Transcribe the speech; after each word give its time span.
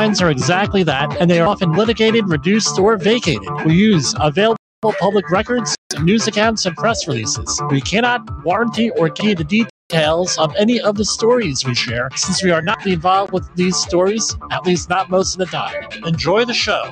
are 0.00 0.30
exactly 0.30 0.82
that, 0.84 1.14
and 1.20 1.30
they 1.30 1.40
are 1.40 1.46
often 1.46 1.72
litigated, 1.72 2.26
reduced, 2.26 2.78
or 2.78 2.96
vacated. 2.96 3.46
We 3.66 3.74
use 3.74 4.14
available 4.18 4.56
public 4.98 5.30
records, 5.30 5.76
news 6.00 6.26
accounts, 6.26 6.64
and 6.64 6.74
press 6.74 7.06
releases. 7.06 7.60
We 7.70 7.82
cannot 7.82 8.42
warranty 8.42 8.90
or 8.92 9.10
key 9.10 9.34
the 9.34 9.44
details 9.44 10.38
of 10.38 10.54
any 10.56 10.80
of 10.80 10.96
the 10.96 11.04
stories 11.04 11.66
we 11.66 11.74
share, 11.74 12.08
since 12.16 12.42
we 12.42 12.50
are 12.50 12.62
not 12.62 12.86
involved 12.86 13.34
with 13.34 13.46
these 13.56 13.76
stories, 13.76 14.34
at 14.50 14.64
least 14.64 14.88
not 14.88 15.10
most 15.10 15.34
of 15.34 15.38
the 15.40 15.46
time. 15.46 15.74
Enjoy 16.06 16.46
the 16.46 16.54
show. 16.54 16.82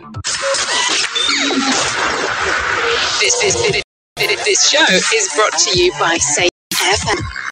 This, 3.21 3.41
this, 3.41 3.55
this, 3.55 4.45
this 4.45 4.69
show 4.69 4.85
is 5.17 5.33
brought 5.35 5.57
to 5.57 5.79
you 5.79 5.93
by 5.93 6.19
Safe 6.19 6.51
FM. 6.75 7.48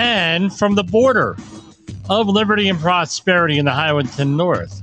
And 0.00 0.50
from 0.56 0.76
the 0.76 0.82
border 0.82 1.36
of 2.08 2.26
liberty 2.26 2.70
and 2.70 2.80
prosperity 2.80 3.58
in 3.58 3.66
the 3.66 3.70
Highlandton 3.70 4.34
North. 4.34 4.82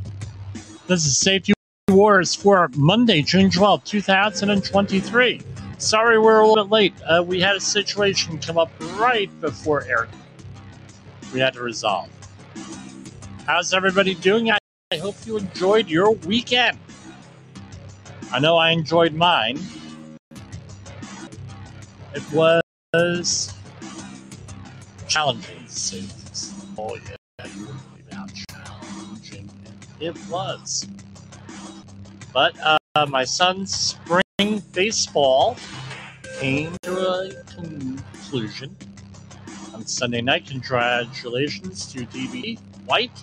This 0.86 1.08
is 1.08 1.18
Safety 1.18 1.54
Wars 1.90 2.36
for 2.36 2.70
Monday, 2.76 3.24
June 3.24 3.50
12, 3.50 3.84
2023. 3.84 5.42
Sorry 5.80 6.20
we're 6.20 6.40
a 6.42 6.48
little 6.48 6.66
bit 6.66 6.72
late. 6.72 6.94
Uh, 7.04 7.24
we 7.26 7.42
had 7.42 7.56
a 7.56 7.60
situation 7.60 8.38
come 8.38 8.60
up 8.60 8.70
right 9.00 9.32
before 9.42 9.84
air. 9.86 10.08
We 11.34 11.40
had 11.40 11.56
to 11.56 11.64
resolve. 11.64 12.10
How's 13.48 13.74
everybody 13.74 14.14
doing? 14.14 14.52
I, 14.52 14.60
I 14.92 14.98
hope 14.98 15.16
you 15.26 15.38
enjoyed 15.38 15.88
your 15.88 16.12
weekend. 16.12 16.78
I 18.32 18.38
know 18.38 18.56
I 18.56 18.70
enjoyed 18.70 19.16
mine. 19.16 19.58
It 22.14 22.32
was 22.32 23.57
challenging. 25.08 25.66
Oh 26.78 26.96
yeah, 26.96 27.46
you 27.56 27.68
challenging 28.48 29.50
it 30.00 30.16
was. 30.30 30.88
But 32.34 32.56
uh, 32.60 33.06
my 33.08 33.24
son's 33.24 33.74
spring 33.74 34.62
baseball 34.74 35.56
came 36.40 36.76
to 36.84 37.10
a 37.10 37.44
conclusion 37.46 38.76
on 39.74 39.86
Sunday 39.86 40.22
night. 40.22 40.48
Congratulations 40.48 41.92
to 41.94 42.00
DB 42.08 42.60
White 42.86 43.18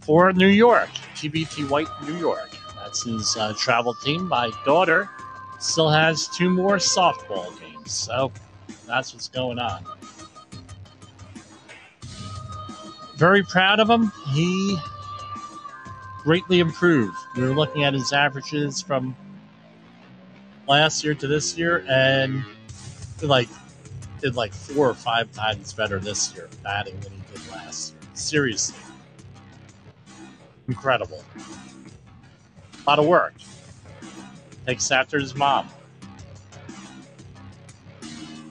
for 0.00 0.32
New 0.32 0.48
York, 0.48 0.90
TBT 1.14 1.68
White, 1.70 1.88
New 2.06 2.16
York. 2.16 2.50
That's 2.76 3.04
his 3.04 3.36
uh, 3.36 3.54
travel 3.58 3.94
team. 3.94 4.28
My 4.28 4.50
daughter 4.64 5.08
still 5.58 5.90
has 5.90 6.28
two 6.28 6.50
more 6.50 6.76
softball 6.76 7.58
games, 7.60 7.92
so 7.92 8.30
that's 8.86 9.12
what's 9.12 9.28
going 9.28 9.58
on. 9.58 9.84
Very 13.16 13.42
proud 13.42 13.80
of 13.80 13.88
him. 13.88 14.12
He 14.32 14.78
greatly 16.22 16.60
improved. 16.60 17.16
We 17.36 17.42
were 17.42 17.54
looking 17.54 17.84
at 17.84 17.94
his 17.94 18.12
averages 18.12 18.82
from 18.82 19.16
last 20.66 21.02
year 21.04 21.14
to 21.14 21.26
this 21.26 21.56
year, 21.56 21.84
and 21.88 22.44
like 23.22 23.48
did 24.20 24.36
like 24.36 24.52
four 24.52 24.88
or 24.88 24.94
five 24.94 25.30
times 25.32 25.72
better 25.72 25.98
this 25.98 26.34
year 26.34 26.48
batting 26.62 26.98
than 27.00 27.12
he 27.12 27.22
did 27.32 27.50
last 27.52 27.92
year. 27.92 28.10
Seriously, 28.14 28.78
incredible. 30.68 31.24
A 31.36 32.90
lot 32.90 32.98
of 32.98 33.06
work. 33.06 33.34
Takes 34.66 34.90
after 34.90 35.18
his 35.18 35.34
mom. 35.34 35.68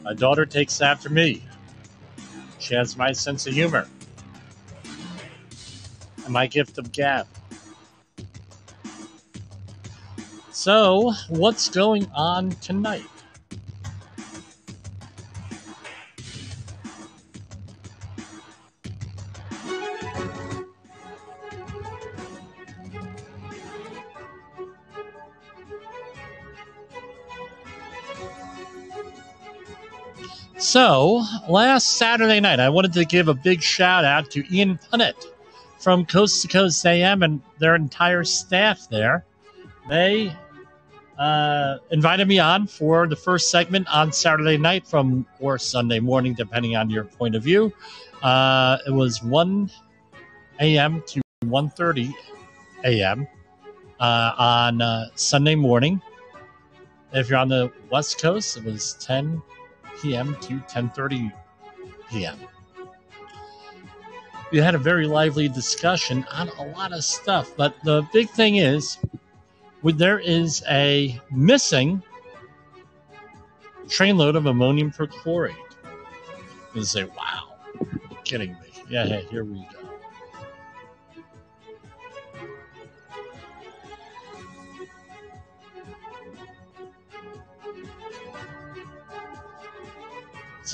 My 0.06 0.14
daughter 0.14 0.46
takes 0.46 0.82
after 0.82 1.10
me. 1.10 1.42
She 2.60 2.76
has 2.76 2.96
my 2.96 3.12
sense 3.12 3.48
of 3.48 3.54
humor 3.56 3.88
and 6.24 6.32
my 6.32 6.46
gift 6.46 6.78
of 6.78 6.92
gab. 6.92 7.26
So, 10.52 11.12
what's 11.28 11.70
going 11.70 12.08
on 12.16 12.52
tonight? 12.52 13.04
So, 30.76 31.24
last 31.48 31.94
Saturday 31.94 32.42
night, 32.42 32.60
I 32.60 32.68
wanted 32.68 32.92
to 32.96 33.06
give 33.06 33.30
a 33.30 33.34
big 33.34 33.62
shout 33.62 34.04
out 34.04 34.30
to 34.32 34.44
Ian 34.54 34.78
Punnett 34.78 35.16
from 35.80 36.06
Coast 36.06 36.42
to 36.42 36.50
Coast 36.50 36.86
AM 36.86 37.24
and 37.24 37.42
their 37.60 37.76
entire 37.76 38.26
staff 38.26 38.90
there. 38.90 39.24
They 39.88 40.36
uh, 41.18 41.78
invited 41.92 42.28
me 42.28 42.40
on 42.40 42.68
for 42.68 43.08
the 43.08 43.16
first 43.16 43.50
segment 43.50 43.88
on 43.88 44.12
Saturday 44.12 44.58
night 44.58 44.86
from 44.86 45.26
or 45.40 45.58
Sunday 45.58 46.02
morning, 46.02 46.34
depending 46.34 46.76
on 46.76 46.90
your 46.90 47.06
point 47.06 47.36
of 47.36 47.44
view. 47.44 47.72
Uh, 48.22 48.78
it 48.86 48.92
was 48.92 49.24
1 49.24 49.72
a.m. 50.60 51.02
to 51.08 51.22
1.30 51.46 52.12
a.m. 52.84 53.26
Uh, 53.98 54.34
on 54.38 54.82
uh, 54.82 55.06
Sunday 55.16 55.56
morning. 55.56 56.02
If 57.14 57.30
you're 57.30 57.40
on 57.40 57.48
the 57.48 57.72
West 57.90 58.20
Coast, 58.20 58.58
it 58.58 58.66
was 58.66 58.96
10 58.96 59.42
p.m. 60.02 60.36
to 60.42 60.60
10:30 60.60 61.32
p.m. 62.10 62.40
We 64.52 64.60
had 64.60 64.76
a 64.76 64.80
very 64.80 65.08
lively 65.08 65.48
discussion 65.50 66.26
on 66.32 66.50
a 66.60 66.66
lot 66.68 66.94
of 66.94 67.04
stuff, 67.04 67.52
but 67.58 67.76
the 67.84 68.08
big 68.14 68.30
thing 68.30 68.58
is, 68.58 68.98
there 69.84 70.20
is 70.20 70.64
a 70.70 71.20
missing 71.32 72.02
trainload 73.88 74.36
of 74.36 74.46
ammonium 74.46 74.92
perchlorate. 74.92 75.56
You 76.74 76.84
say, 76.84 77.04
"Wow, 77.04 77.56
kidding 78.24 78.54
me?" 78.54 78.84
Yeah, 78.90 79.22
here 79.22 79.44
we 79.44 79.68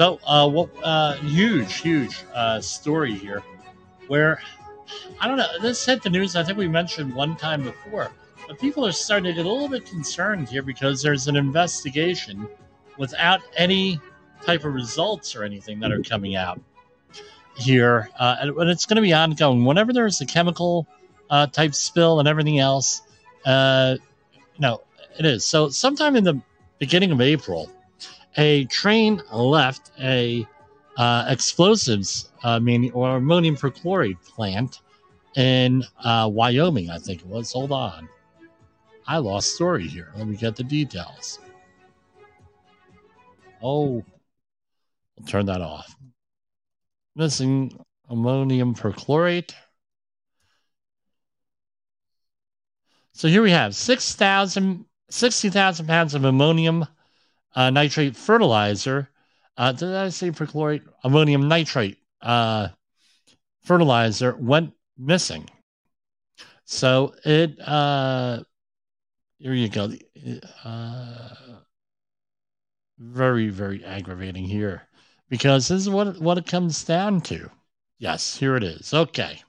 So, 0.01 0.19
uh, 0.25 0.49
what 0.49 0.71
uh, 0.81 1.13
huge, 1.17 1.75
huge 1.75 2.23
uh, 2.33 2.59
story 2.59 3.13
here, 3.13 3.43
where 4.07 4.41
I 5.19 5.27
don't 5.27 5.37
know. 5.37 5.45
This 5.61 5.85
hit 5.85 6.01
the 6.01 6.09
news. 6.09 6.35
I 6.35 6.43
think 6.43 6.57
we 6.57 6.67
mentioned 6.67 7.13
one 7.13 7.35
time 7.35 7.61
before, 7.61 8.11
but 8.47 8.57
people 8.57 8.83
are 8.83 8.91
starting 8.91 9.25
to 9.25 9.33
get 9.33 9.45
a 9.45 9.47
little 9.47 9.69
bit 9.69 9.85
concerned 9.85 10.49
here 10.49 10.63
because 10.63 11.03
there's 11.03 11.27
an 11.27 11.35
investigation 11.35 12.47
without 12.97 13.41
any 13.55 14.01
type 14.43 14.65
of 14.65 14.73
results 14.73 15.35
or 15.35 15.43
anything 15.43 15.79
that 15.81 15.91
are 15.91 16.01
coming 16.01 16.35
out 16.35 16.59
here, 17.55 18.09
uh, 18.17 18.37
and, 18.41 18.57
and 18.57 18.71
it's 18.71 18.87
going 18.87 18.95
to 18.95 19.03
be 19.03 19.13
ongoing. 19.13 19.65
Whenever 19.65 19.93
there's 19.93 20.19
a 20.19 20.25
chemical 20.25 20.87
uh, 21.29 21.45
type 21.45 21.75
spill 21.75 22.17
and 22.17 22.27
everything 22.27 22.57
else, 22.57 23.03
uh, 23.45 23.97
no, 24.57 24.81
it 25.19 25.27
is. 25.27 25.45
So, 25.45 25.69
sometime 25.69 26.15
in 26.15 26.23
the 26.23 26.41
beginning 26.79 27.11
of 27.11 27.21
April 27.21 27.69
a 28.37 28.65
train 28.65 29.21
left 29.31 29.91
a 29.99 30.47
uh, 30.97 31.25
explosives, 31.27 32.31
I 32.43 32.59
mean, 32.59 32.91
or 32.91 33.17
ammonium 33.17 33.55
perchlorate 33.55 34.21
plant 34.23 34.81
in 35.35 35.83
uh, 36.03 36.29
Wyoming, 36.31 36.89
I 36.89 36.99
think 36.99 37.21
it 37.21 37.27
was. 37.27 37.51
Hold 37.53 37.71
on. 37.71 38.09
I 39.07 39.17
lost 39.17 39.55
story 39.55 39.87
here. 39.87 40.09
Let 40.15 40.27
me 40.27 40.35
get 40.35 40.55
the 40.55 40.63
details. 40.63 41.39
Oh, 43.61 44.03
I'll 45.19 45.25
turn 45.25 45.45
that 45.47 45.61
off. 45.61 45.95
Missing 47.15 47.77
ammonium 48.09 48.75
perchlorate. 48.75 49.53
So 53.13 53.27
here 53.27 53.41
we 53.41 53.51
have 53.51 53.75
6,000, 53.75 54.85
60,000 55.09 55.85
pounds 55.85 56.15
of 56.15 56.23
ammonium 56.23 56.87
uh, 57.55 57.69
nitrate 57.69 58.15
fertilizer. 58.15 59.09
Uh, 59.57 59.71
did 59.71 59.93
I 59.93 60.09
say 60.09 60.31
perchlorate? 60.31 60.83
Ammonium 61.03 61.47
nitrate 61.47 61.97
uh, 62.21 62.69
fertilizer 63.63 64.35
went 64.35 64.73
missing. 64.97 65.49
So 66.65 67.13
it, 67.25 67.59
uh, 67.59 68.43
here 69.37 69.53
you 69.53 69.69
go. 69.69 69.91
Uh, 70.63 71.29
very, 72.97 73.49
very 73.49 73.83
aggravating 73.83 74.45
here 74.45 74.87
because 75.29 75.67
this 75.67 75.81
is 75.81 75.89
what, 75.89 76.19
what 76.21 76.37
it 76.37 76.45
comes 76.45 76.83
down 76.83 77.21
to. 77.21 77.49
Yes, 77.97 78.37
here 78.37 78.55
it 78.55 78.63
is. 78.63 78.93
Okay. 78.93 79.41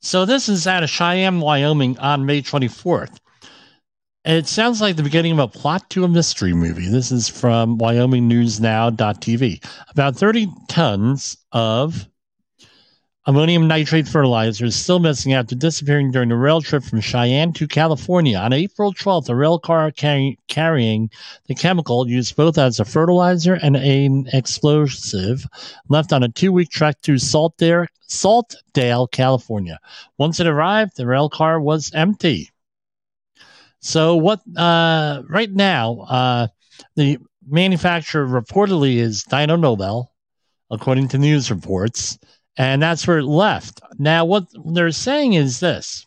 So 0.00 0.24
this 0.24 0.48
is 0.48 0.66
out 0.66 0.82
of 0.82 0.90
Cheyenne, 0.90 1.40
Wyoming 1.40 1.98
on 1.98 2.24
May 2.24 2.40
24th. 2.40 3.18
It 4.22 4.46
sounds 4.46 4.82
like 4.82 4.96
the 4.96 5.02
beginning 5.02 5.32
of 5.32 5.38
a 5.38 5.48
plot 5.48 5.88
to 5.90 6.04
a 6.04 6.08
mystery 6.08 6.52
movie. 6.52 6.86
This 6.86 7.10
is 7.10 7.26
from 7.26 7.78
WyomingNewsNow.tv. 7.78 9.64
About 9.88 10.14
30 10.14 10.46
tons 10.68 11.38
of 11.52 12.06
ammonium 13.24 13.66
nitrate 13.66 14.06
fertilizer 14.06 14.66
is 14.66 14.76
still 14.76 14.98
missing 14.98 15.32
after 15.32 15.54
disappearing 15.54 16.10
during 16.10 16.30
a 16.30 16.36
rail 16.36 16.60
trip 16.60 16.84
from 16.84 17.00
Cheyenne 17.00 17.54
to 17.54 17.66
California. 17.66 18.36
On 18.36 18.52
April 18.52 18.92
12th, 18.92 19.30
a 19.30 19.34
rail 19.34 19.58
car 19.58 19.90
carry, 19.90 20.38
carrying 20.48 21.08
the 21.46 21.54
chemical 21.54 22.06
used 22.06 22.36
both 22.36 22.58
as 22.58 22.78
a 22.78 22.84
fertilizer 22.84 23.54
and 23.54 23.74
an 23.74 24.26
explosive 24.34 25.46
left 25.88 26.12
on 26.12 26.22
a 26.22 26.28
two 26.28 26.52
week 26.52 26.68
trek 26.68 27.00
to 27.00 27.16
Salt 27.16 27.56
Saltdale, 27.56 27.86
Saltdale, 28.06 29.10
California. 29.10 29.78
Once 30.18 30.40
it 30.40 30.46
arrived, 30.46 30.98
the 30.98 31.06
rail 31.06 31.30
car 31.30 31.58
was 31.58 31.90
empty. 31.94 32.50
So 33.80 34.16
what? 34.16 34.40
Uh, 34.56 35.22
right 35.28 35.50
now, 35.50 36.00
uh, 36.00 36.48
the 36.96 37.18
manufacturer 37.46 38.26
reportedly 38.26 38.96
is 38.96 39.24
Dyno 39.24 39.58
Nobel, 39.58 40.12
according 40.70 41.08
to 41.08 41.18
news 41.18 41.50
reports, 41.50 42.18
and 42.56 42.82
that's 42.82 43.06
where 43.06 43.18
it 43.18 43.24
left. 43.24 43.80
Now, 43.98 44.24
what 44.26 44.46
they're 44.74 44.90
saying 44.92 45.32
is 45.32 45.60
this: 45.60 46.06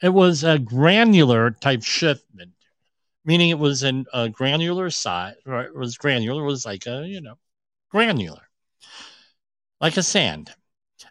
it 0.00 0.10
was 0.10 0.44
a 0.44 0.58
granular 0.58 1.50
type 1.50 1.82
shipment, 1.82 2.52
meaning 3.24 3.50
it 3.50 3.58
was 3.58 3.82
in 3.82 4.06
a 4.14 4.28
granular 4.28 4.88
size. 4.90 5.34
Right? 5.44 5.66
It 5.66 5.76
was 5.76 5.96
granular. 5.96 6.42
It 6.42 6.46
was 6.46 6.64
like 6.64 6.86
a 6.86 7.04
you 7.04 7.20
know, 7.20 7.34
granular, 7.90 8.48
like 9.80 9.96
a 9.96 10.02
sand. 10.04 10.52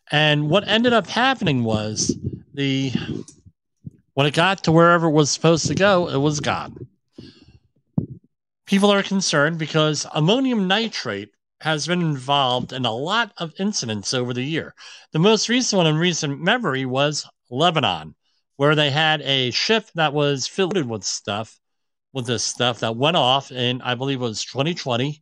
And 0.10 0.50
what 0.50 0.68
ended 0.68 0.94
up 0.94 1.08
happening 1.08 1.66
was 1.66 2.18
the 2.54 2.94
when 4.18 4.26
it 4.26 4.34
got 4.34 4.64
to 4.64 4.72
wherever 4.72 5.06
it 5.06 5.12
was 5.12 5.30
supposed 5.30 5.68
to 5.68 5.76
go, 5.76 6.10
it 6.10 6.18
was 6.18 6.40
gone. 6.40 6.88
People 8.66 8.90
are 8.90 9.04
concerned 9.04 9.60
because 9.60 10.08
ammonium 10.12 10.68
nitrate 10.68 11.30
has 11.62 11.86
been 11.86 12.02
involved 12.02 12.74
in 12.74 12.84
a 12.84 12.92
lot 12.92 13.32
of 13.38 13.54
incidents 13.60 14.16
over 14.16 14.34
the 14.34 14.42
year. 14.42 14.74
The 15.12 15.20
most 15.20 15.50
recent 15.50 15.78
one 15.78 15.86
in 15.86 15.98
recent 15.98 16.42
memory 16.42 16.84
was 16.84 17.30
Lebanon, 17.52 18.16
where 18.56 18.74
they 18.74 18.90
had 18.90 19.22
a 19.22 19.52
ship 19.52 19.86
that 19.94 20.14
was 20.14 20.48
filled 20.48 20.84
with 20.84 21.04
stuff, 21.04 21.60
with 22.12 22.26
this 22.26 22.44
stuff 22.44 22.80
that 22.80 22.96
went 22.96 23.18
off 23.18 23.52
in, 23.52 23.84
I 23.84 23.94
believe 23.94 24.20
it 24.20 24.24
was 24.24 24.44
2020, 24.46 25.22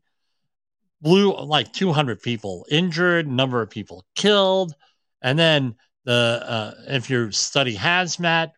blew 1.01 1.36
like 1.36 1.74
200 1.74 2.21
people 2.21 2.65
injured, 2.71 3.27
number 3.27 3.62
of 3.62 3.69
people 3.69 4.06
killed. 4.15 4.74
And 5.21 5.38
then 5.38 5.75
the, 6.06 6.42
uh, 6.47 6.71
if 6.88 7.09
you 7.09 7.33
study 7.33 7.75
hazmat, 7.75 8.51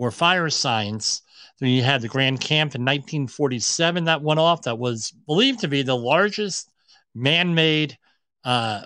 or 0.00 0.10
fire 0.10 0.48
science. 0.48 1.20
Then 1.60 1.68
you 1.68 1.82
had 1.82 2.00
the 2.00 2.08
Grandcamp 2.08 2.74
in 2.74 2.86
1947 2.86 4.04
that 4.04 4.22
went 4.22 4.40
off, 4.40 4.62
that 4.62 4.78
was 4.78 5.12
believed 5.26 5.60
to 5.60 5.68
be 5.68 5.82
the 5.82 5.96
largest 5.96 6.72
man 7.14 7.54
made 7.54 7.98
uh, 8.42 8.82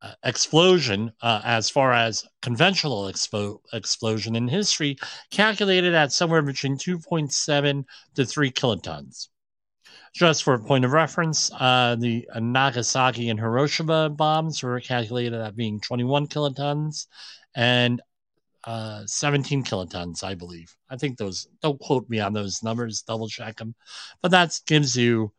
uh, 0.00 0.12
explosion 0.24 1.12
uh, 1.20 1.42
as 1.44 1.68
far 1.68 1.92
as 1.92 2.24
conventional 2.40 3.02
expo- 3.02 3.58
explosion 3.74 4.34
in 4.34 4.48
history, 4.48 4.96
calculated 5.30 5.94
at 5.94 6.10
somewhere 6.10 6.42
between 6.42 6.78
2.7 6.78 7.84
to 8.14 8.24
3 8.24 8.50
kilotons. 8.50 9.28
Just 10.14 10.42
for 10.42 10.54
a 10.54 10.64
point 10.64 10.86
of 10.86 10.92
reference, 10.92 11.50
uh, 11.52 11.96
the 11.98 12.26
Nagasaki 12.34 13.28
and 13.28 13.38
Hiroshima 13.38 14.08
bombs 14.08 14.62
were 14.62 14.80
calculated 14.80 15.34
at 15.34 15.56
being 15.56 15.80
21 15.80 16.28
kilotons, 16.28 17.08
and 17.54 18.00
uh, 18.66 19.06
17 19.06 19.64
kilotons, 19.64 20.22
I 20.24 20.34
believe. 20.34 20.74
I 20.88 20.96
think 20.96 21.18
those, 21.18 21.48
don't 21.62 21.80
quote 21.80 22.08
me 22.08 22.20
on 22.20 22.32
those 22.32 22.62
numbers, 22.62 23.02
double 23.02 23.28
check 23.28 23.56
them. 23.56 23.74
But 24.22 24.30
that 24.30 24.58
gives 24.66 24.96
you, 24.96 25.32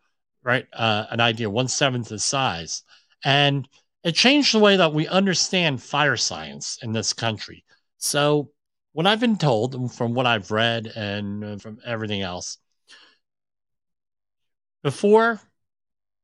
right, 0.44 0.68
uh, 0.74 1.06
an 1.10 1.19
idea, 1.19 1.50
one 1.50 1.68
seventh 1.68 2.10
the 2.10 2.19
size. 2.19 2.83
And 3.24 3.68
it 4.04 4.13
changed 4.13 4.54
the 4.54 4.60
way 4.60 4.77
that 4.77 4.94
we 4.94 5.07
understand 5.07 5.81
fire 5.81 6.18
science 6.18 6.77
in 6.83 6.92
this 6.92 7.13
country. 7.13 7.66
So, 7.98 8.51
what 8.94 9.07
I've 9.07 9.19
been 9.19 9.38
told 9.38 9.94
from 9.94 10.13
what 10.13 10.25
I've 10.25 10.51
read 10.51 10.88
and 10.88 11.44
uh, 11.44 11.57
from 11.57 11.80
everything 11.86 12.22
else, 12.22 12.57
before 14.83 15.42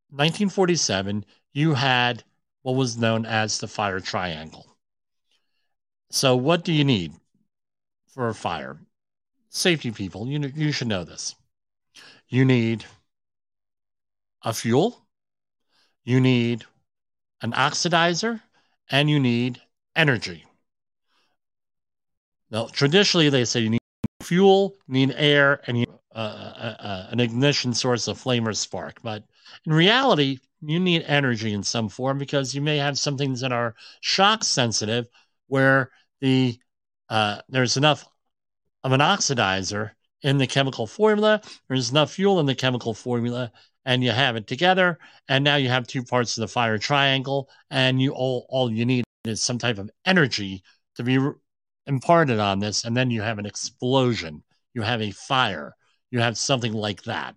1947, 0.09 1.25
you 1.53 1.73
had 1.73 2.23
what 2.61 2.75
was 2.75 2.97
known 2.97 3.25
as 3.25 3.57
the 3.57 3.67
fire 3.67 3.99
triangle. 3.99 4.70
So, 6.13 6.35
what 6.35 6.65
do 6.65 6.73
you 6.73 6.83
need 6.83 7.13
for 8.13 8.27
a 8.27 8.35
fire? 8.35 8.77
Safety 9.49 9.91
people, 9.91 10.27
you, 10.27 10.39
you 10.53 10.73
should 10.73 10.89
know 10.89 11.05
this. 11.05 11.35
You 12.27 12.43
need 12.43 12.83
a 14.43 14.53
fuel, 14.53 15.05
you 16.03 16.19
need 16.19 16.65
an 17.41 17.53
oxidizer, 17.53 18.41
and 18.89 19.09
you 19.09 19.21
need 19.21 19.61
energy. 19.95 20.45
Now, 22.49 22.67
traditionally, 22.67 23.29
they 23.29 23.45
say 23.45 23.61
you 23.61 23.69
need 23.69 23.79
fuel, 24.21 24.75
you 24.87 24.93
need 24.93 25.15
air, 25.17 25.61
and 25.65 25.79
you 25.79 25.85
uh, 26.13 26.17
uh, 26.17 26.75
uh, 26.79 27.07
an 27.11 27.21
ignition 27.21 27.73
source, 27.73 28.09
a 28.09 28.15
flame 28.15 28.45
or 28.45 28.53
spark. 28.53 29.01
But 29.01 29.23
in 29.65 29.71
reality, 29.71 30.39
you 30.61 30.77
need 30.77 31.03
energy 31.07 31.53
in 31.53 31.63
some 31.63 31.87
form 31.87 32.17
because 32.17 32.53
you 32.53 32.59
may 32.59 32.77
have 32.77 32.99
some 32.99 33.17
things 33.17 33.39
that 33.39 33.53
are 33.53 33.75
shock 34.01 34.43
sensitive 34.43 35.07
where 35.47 35.89
the 36.21 36.57
uh, 37.09 37.41
there's 37.49 37.77
enough 37.77 38.05
of 38.83 38.93
an 38.93 39.01
oxidizer 39.01 39.91
in 40.21 40.37
the 40.37 40.47
chemical 40.47 40.87
formula. 40.87 41.41
There's 41.67 41.91
enough 41.91 42.13
fuel 42.13 42.39
in 42.39 42.45
the 42.45 42.55
chemical 42.55 42.93
formula, 42.93 43.51
and 43.85 44.03
you 44.03 44.11
have 44.11 44.35
it 44.35 44.47
together. 44.47 44.97
And 45.27 45.43
now 45.43 45.57
you 45.57 45.69
have 45.69 45.87
two 45.87 46.03
parts 46.03 46.37
of 46.37 46.41
the 46.41 46.47
fire 46.47 46.77
triangle, 46.77 47.49
and 47.69 48.01
you 48.01 48.13
all 48.13 48.45
all 48.49 48.71
you 48.71 48.85
need 48.85 49.03
is 49.25 49.41
some 49.41 49.57
type 49.57 49.77
of 49.77 49.89
energy 50.05 50.63
to 50.95 51.03
be 51.03 51.19
imparted 51.87 52.39
on 52.39 52.59
this, 52.59 52.85
and 52.85 52.95
then 52.95 53.11
you 53.11 53.21
have 53.21 53.39
an 53.39 53.45
explosion. 53.45 54.43
You 54.73 54.83
have 54.83 55.01
a 55.01 55.11
fire. 55.11 55.75
You 56.11 56.19
have 56.19 56.37
something 56.37 56.73
like 56.73 57.03
that. 57.03 57.35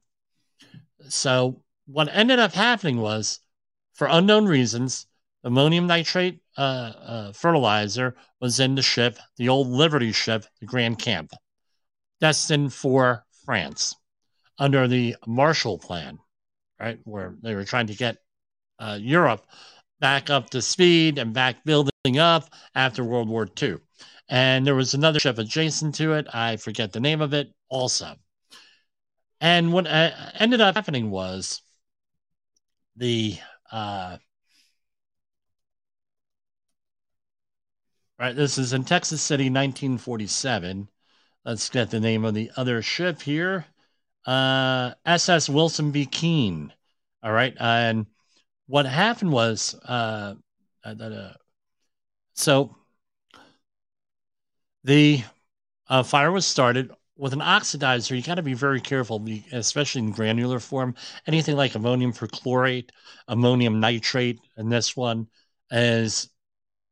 So 1.08 1.62
what 1.86 2.08
ended 2.12 2.38
up 2.38 2.52
happening 2.52 3.00
was, 3.00 3.40
for 3.94 4.08
unknown 4.10 4.46
reasons, 4.46 5.06
ammonium 5.42 5.86
nitrate 5.86 6.40
uh, 6.56 6.60
uh, 6.60 7.32
fertilizer 7.32 8.14
was 8.40 8.60
in 8.60 8.74
the 8.74 8.82
ship, 8.82 9.18
the 9.36 9.48
old 9.48 9.68
Liberty 9.68 10.12
ship, 10.12 10.44
the 10.60 10.66
Grandcamp, 10.66 11.30
destined 12.20 12.72
for 12.72 13.24
France 13.44 13.94
under 14.58 14.86
the 14.86 15.16
Marshall 15.26 15.78
Plan, 15.78 16.18
right, 16.78 16.98
where 17.04 17.34
they 17.42 17.54
were 17.54 17.64
trying 17.64 17.88
to 17.88 17.94
get 17.94 18.18
uh, 18.78 18.98
Europe 19.00 19.46
back 20.00 20.30
up 20.30 20.50
to 20.50 20.62
speed 20.62 21.18
and 21.18 21.32
back 21.32 21.64
building 21.64 22.18
up 22.18 22.48
after 22.74 23.04
World 23.04 23.28
War 23.28 23.48
II. 23.60 23.78
And 24.28 24.66
there 24.66 24.74
was 24.74 24.94
another 24.94 25.20
ship 25.20 25.38
adjacent 25.38 25.94
to 25.96 26.14
it. 26.14 26.26
I 26.32 26.56
forget 26.56 26.92
the 26.92 27.00
name 27.00 27.20
of 27.20 27.34
it 27.34 27.52
also. 27.68 28.14
And 29.40 29.72
what 29.72 29.86
uh, 29.86 30.10
ended 30.38 30.60
up 30.60 30.74
happening 30.74 31.10
was 31.10 31.60
the 32.96 33.36
uh, 33.70 34.16
Right, 38.18 38.34
this 38.36 38.58
is 38.58 38.72
in 38.72 38.84
Texas 38.84 39.20
City, 39.22 39.44
1947. 39.44 40.88
Let's 41.44 41.68
get 41.68 41.90
the 41.90 41.98
name 41.98 42.24
of 42.24 42.32
the 42.32 42.50
other 42.56 42.80
ship 42.80 43.20
here. 43.20 43.66
Uh, 44.24 44.94
SS 45.04 45.48
Wilson 45.48 45.90
B. 45.90 46.06
Keene. 46.06 46.72
All 47.24 47.32
right, 47.32 47.54
and 47.58 48.06
what 48.66 48.86
happened 48.86 49.32
was, 49.32 49.74
uh, 49.74 50.36
uh, 50.84 51.32
so 52.34 52.76
the 54.84 55.24
uh, 55.88 56.04
fire 56.04 56.30
was 56.30 56.46
started 56.46 56.92
with 57.16 57.32
an 57.32 57.40
oxidizer. 57.40 58.16
You 58.16 58.22
got 58.22 58.36
to 58.36 58.42
be 58.42 58.54
very 58.54 58.80
careful, 58.80 59.26
especially 59.50 60.02
in 60.02 60.12
granular 60.12 60.60
form. 60.60 60.94
Anything 61.26 61.56
like 61.56 61.74
ammonium 61.74 62.12
perchlorate, 62.12 62.90
ammonium 63.26 63.80
nitrate, 63.80 64.38
and 64.56 64.70
this 64.70 64.96
one 64.96 65.26
is 65.70 66.28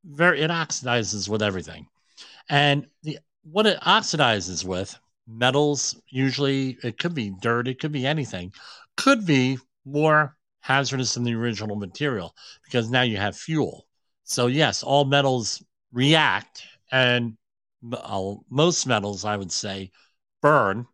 very 0.05 0.41
it 0.41 0.51
oxidizes 0.51 1.29
with 1.29 1.43
everything. 1.43 1.87
And 2.49 2.87
the 3.03 3.19
what 3.45 3.67
it 3.67 3.81
oxidizes 3.81 4.65
with, 4.65 4.97
metals 5.27 6.01
usually 6.09 6.79
it 6.83 6.99
could 6.99 7.15
be 7.15 7.35
dirt, 7.41 7.69
it 7.69 7.81
could 7.81 7.93
be 7.93 8.07
anything, 8.07 8.53
could 8.97 9.27
be 9.27 9.59
more 9.85 10.37
hazardous 10.61 11.15
than 11.15 11.25
the 11.25 11.35
original 11.35 11.77
material 11.77 12.35
because 12.65 12.91
now 12.91 13.03
you 13.03 13.17
have 13.17 13.37
fuel. 13.37 13.87
So 14.25 14.47
yes, 14.47 14.83
all 14.83 15.05
metals 15.05 15.63
react 15.93 16.63
and 16.91 17.37
uh, 17.93 18.35
most 18.49 18.87
metals 18.87 19.25
I 19.25 19.37
would 19.37 19.53
say 19.53 19.91
burn 20.41 20.87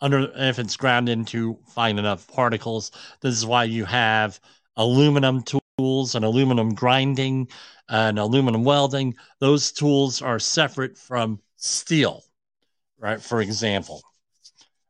under 0.00 0.30
if 0.36 0.58
it's 0.58 0.76
ground 0.76 1.08
into 1.08 1.58
fine 1.74 1.98
enough 1.98 2.26
particles. 2.28 2.90
This 3.20 3.34
is 3.34 3.46
why 3.46 3.64
you 3.64 3.84
have 3.84 4.40
aluminum 4.76 5.42
tools 5.78 6.14
and 6.14 6.24
aluminum 6.24 6.74
grinding 6.74 7.48
and 7.88 8.18
aluminum 8.18 8.64
welding, 8.64 9.14
those 9.40 9.72
tools 9.72 10.22
are 10.22 10.38
separate 10.38 10.96
from 10.96 11.40
steel, 11.56 12.22
right? 12.98 13.20
For 13.20 13.40
example. 13.40 14.02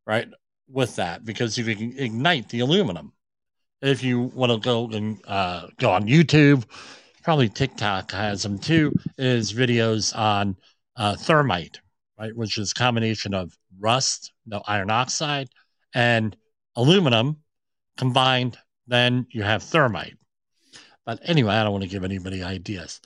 right? 0.06 0.28
With 0.68 0.96
that, 0.96 1.24
because 1.24 1.56
you 1.58 1.64
can 1.64 1.98
ignite 1.98 2.48
the 2.48 2.60
aluminum. 2.60 3.12
If 3.82 4.02
you 4.02 4.22
want 4.34 4.50
to 4.52 4.58
go 4.58 4.88
and 4.90 5.20
uh, 5.26 5.68
go 5.78 5.90
on 5.90 6.04
YouTube, 6.04 6.64
probably 7.22 7.48
TikTok 7.48 8.10
has 8.12 8.42
them 8.42 8.58
too. 8.58 8.92
Is 9.18 9.52
videos 9.52 10.16
on 10.16 10.56
uh, 10.96 11.16
thermite, 11.16 11.80
right, 12.18 12.34
which 12.34 12.56
is 12.58 12.72
combination 12.72 13.34
of 13.34 13.56
rust, 13.78 14.32
no 14.46 14.62
iron 14.66 14.90
oxide, 14.90 15.48
and 15.94 16.36
aluminum 16.76 17.36
combined. 17.98 18.56
Then 18.86 19.26
you 19.30 19.42
have 19.42 19.62
thermite. 19.62 20.16
But 21.04 21.20
anyway, 21.22 21.54
I 21.54 21.62
don't 21.62 21.72
want 21.72 21.84
to 21.84 21.90
give 21.90 22.04
anybody 22.04 22.42
ideas. 22.42 23.00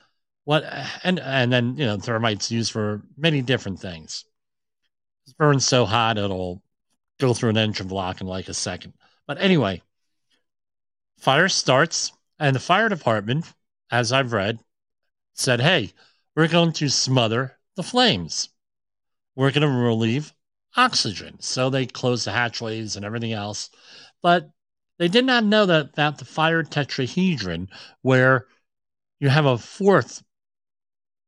What 0.45 0.65
and 1.05 1.19
and 1.19 1.53
then 1.53 1.77
you 1.77 1.85
know 1.85 1.99
thermite's 1.99 2.51
used 2.51 2.73
for 2.73 3.03
many 3.17 3.43
different 3.43 3.81
things. 3.81 4.25
It 5.27 5.37
burns 5.37 5.67
so 5.67 5.85
hot 5.85 6.17
it'll 6.17 6.63
go 7.19 7.35
through 7.35 7.51
an 7.51 7.59
engine 7.59 7.89
block 7.89 8.21
in 8.21 8.27
like 8.27 8.49
a 8.49 8.55
second. 8.55 8.95
But 9.27 9.39
anyway, 9.39 9.83
fire 11.19 11.49
starts, 11.49 12.13
and 12.39 12.57
the 12.57 12.61
fire 12.61 12.89
department, 12.89 13.53
as 13.91 14.13
I've 14.13 14.33
read, 14.33 14.61
said, 15.35 15.61
"Hey, 15.61 15.93
we're 16.35 16.49
going 16.49 16.73
to 16.75 16.89
smother 16.89 17.59
the 17.75 17.83
flames. 17.83 18.49
We're 19.35 19.51
going 19.51 19.63
to 19.63 19.69
relieve 19.69 20.33
oxygen." 20.77 21.41
So 21.41 21.69
they 21.69 21.87
closed 21.87 22.27
the 22.27 22.33
hatchways 22.33 22.97
and 22.97 23.05
everything 23.05 23.33
else, 23.33 23.71
but 24.23 24.51
they 24.99 25.09
did 25.09 25.25
not 25.25 25.45
know 25.45 25.67
that 25.67 25.95
that 25.95 26.19
the 26.19 26.25
fire 26.25 26.63
tetrahedron, 26.63 27.69
where 28.03 28.47
you 29.21 29.29
have 29.29 29.47
a 29.47 29.59
fourth 29.59 30.23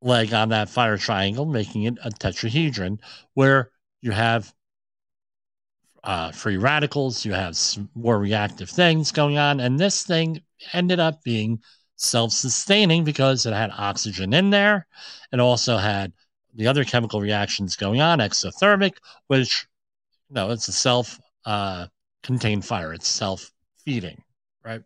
leg 0.03 0.33
on 0.33 0.49
that 0.51 0.69
fire 0.69 0.97
triangle, 0.99 1.47
making 1.47 1.85
it 1.85 1.99
a 2.05 2.11
tetrahedron, 2.11 2.99
where 3.35 3.71
you 4.01 4.11
have 4.11 4.53
uh, 6.03 6.33
free 6.33 6.57
radicals, 6.57 7.25
you 7.25 7.33
have 7.33 7.59
more 7.95 8.19
reactive 8.19 8.71
things 8.71 9.13
going 9.13 9.39
on, 9.39 9.61
and 9.61 9.79
this 9.79 10.03
thing 10.03 10.41
ended 10.73 10.99
up 10.99 11.23
being 11.23 11.61
self 11.97 12.33
sustaining 12.33 13.05
because 13.05 13.47
it 13.47 13.53
had 13.53 13.71
oxygen 13.77 14.33
in 14.33 14.51
there. 14.51 14.87
It 15.33 15.41
also 15.41 15.77
had 15.77 16.13
the 16.55 16.67
other 16.67 16.85
chemical 16.85 17.21
reactions 17.21 17.77
going 17.77 18.01
on, 18.01 18.19
exothermic, 18.19 18.95
which, 19.29 19.67
you 20.29 20.35
no, 20.35 20.51
it's 20.51 20.69
a 20.69 20.73
self 20.73 21.21
uh, 21.45 21.87
contained 22.23 22.65
fire, 22.65 22.93
it's 22.93 23.09
self 23.09 23.53
right? 24.65 24.83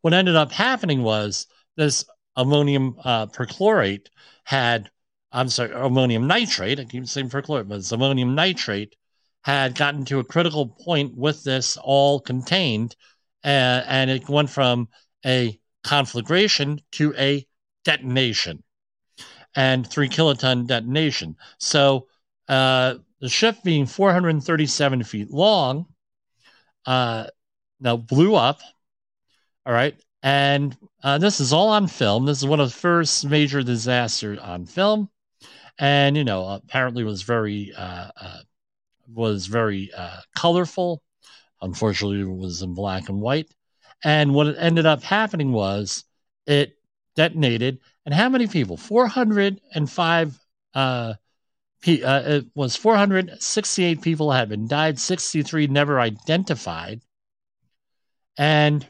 What 0.00 0.14
ended 0.14 0.36
up 0.36 0.52
happening 0.52 1.02
was 1.02 1.46
this 1.76 2.04
ammonium 2.36 2.96
uh, 3.02 3.26
perchlorate 3.26 4.08
had, 4.44 4.90
I'm 5.32 5.48
sorry, 5.48 5.72
ammonium 5.72 6.26
nitrate, 6.26 6.80
I 6.80 6.84
keep 6.84 7.06
saying 7.06 7.30
perchlorate, 7.30 7.68
but 7.68 7.78
it's 7.78 7.92
ammonium 7.92 8.34
nitrate 8.34 8.94
had 9.42 9.74
gotten 9.74 10.04
to 10.06 10.18
a 10.18 10.24
critical 10.24 10.66
point 10.66 11.16
with 11.16 11.42
this 11.44 11.76
all 11.76 12.20
contained, 12.20 12.96
and 13.42 14.10
it 14.10 14.28
went 14.28 14.50
from 14.50 14.88
a 15.24 15.58
conflagration 15.84 16.80
to 16.92 17.14
a 17.16 17.46
detonation 17.84 18.62
and 19.54 19.86
three 19.86 20.08
kiloton 20.08 20.66
detonation. 20.66 21.36
So 21.58 22.08
uh, 22.48 22.96
the 23.20 23.28
ship 23.28 23.56
being 23.64 23.86
437 23.86 25.04
feet 25.04 25.30
long, 25.30 25.86
uh, 26.86 27.26
now 27.80 27.96
blew 27.96 28.34
up. 28.34 28.60
All 29.66 29.72
right. 29.72 29.94
And 30.22 30.76
uh, 31.02 31.18
this 31.18 31.40
is 31.40 31.52
all 31.52 31.68
on 31.68 31.86
film. 31.86 32.26
This 32.26 32.38
is 32.38 32.46
one 32.46 32.60
of 32.60 32.70
the 32.70 32.76
first 32.76 33.24
major 33.26 33.62
disasters 33.62 34.38
on 34.38 34.66
film, 34.66 35.08
and 35.78 36.16
you 36.16 36.24
know, 36.24 36.46
apparently 36.48 37.04
was 37.04 37.22
very 37.22 37.72
uh, 37.76 38.10
uh, 38.16 38.38
was 39.14 39.46
very 39.46 39.90
uh, 39.96 40.20
colorful. 40.34 41.02
Unfortunately, 41.62 42.20
it 42.20 42.24
was 42.24 42.62
in 42.62 42.74
black 42.74 43.08
and 43.08 43.20
white. 43.20 43.48
And 44.04 44.34
what 44.34 44.58
ended 44.58 44.86
up 44.86 45.02
happening 45.02 45.52
was 45.52 46.04
it 46.46 46.76
detonated. 47.14 47.80
And 48.06 48.14
how 48.14 48.28
many 48.28 48.46
people? 48.48 48.76
Four 48.76 49.06
hundred 49.06 49.60
and 49.74 49.90
five. 49.90 50.38
Uh, 50.74 51.14
uh, 51.86 52.22
it 52.26 52.46
was 52.56 52.74
468 52.74 54.02
people 54.02 54.32
had 54.32 54.48
been 54.48 54.66
died, 54.66 54.98
63 54.98 55.68
never 55.68 56.00
identified, 56.00 57.02
and 58.38 58.86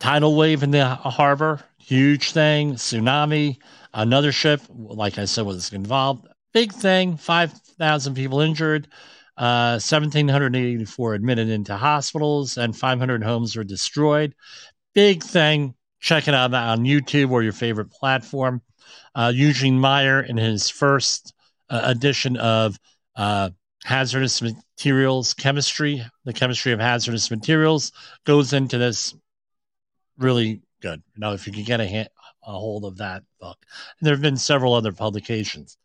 tidal 0.00 0.34
wave 0.34 0.62
in 0.62 0.70
the 0.70 0.86
harbor, 0.86 1.60
huge 1.78 2.32
thing, 2.32 2.74
tsunami, 2.74 3.58
another 3.92 4.32
ship, 4.32 4.62
like 4.70 5.18
I 5.18 5.26
said, 5.26 5.44
was 5.44 5.72
involved. 5.72 6.26
Big 6.52 6.72
thing, 6.72 7.16
5,000 7.16 8.14
people 8.14 8.40
injured, 8.40 8.88
uh, 9.36 9.78
1,784 9.78 11.14
admitted 11.14 11.48
into 11.48 11.76
hospitals, 11.76 12.56
and 12.56 12.76
500 12.76 13.22
homes 13.22 13.54
were 13.54 13.64
destroyed. 13.64 14.34
Big 14.94 15.22
thing. 15.22 15.74
Check 16.00 16.28
it 16.28 16.34
out 16.34 16.54
on 16.54 16.80
YouTube 16.80 17.30
or 17.30 17.42
your 17.42 17.52
favorite 17.52 17.90
platform. 17.90 18.62
Uh, 19.14 19.30
Eugene 19.34 19.78
Meyer, 19.78 20.20
in 20.20 20.38
his 20.38 20.70
first 20.70 21.34
uh, 21.68 21.82
edition 21.84 22.36
of 22.38 22.78
uh, 23.16 23.50
hazardous 23.84 24.42
materials 24.42 25.34
chemistry, 25.34 26.04
the 26.24 26.32
chemistry 26.32 26.72
of 26.72 26.80
hazardous 26.80 27.30
materials, 27.30 27.92
goes 28.24 28.52
into 28.52 28.78
this 28.78 29.14
really 30.18 30.62
good. 30.80 31.02
Now, 31.16 31.32
if 31.32 31.46
you 31.46 31.52
can 31.52 31.64
get 31.64 31.80
a, 31.80 31.86
hand, 31.86 32.08
a 32.42 32.52
hold 32.52 32.84
of 32.84 32.98
that 32.98 33.22
book, 33.40 33.58
and 33.98 34.06
there 34.06 34.14
have 34.14 34.22
been 34.22 34.36
several 34.36 34.74
other 34.74 34.92
publications. 34.92 35.76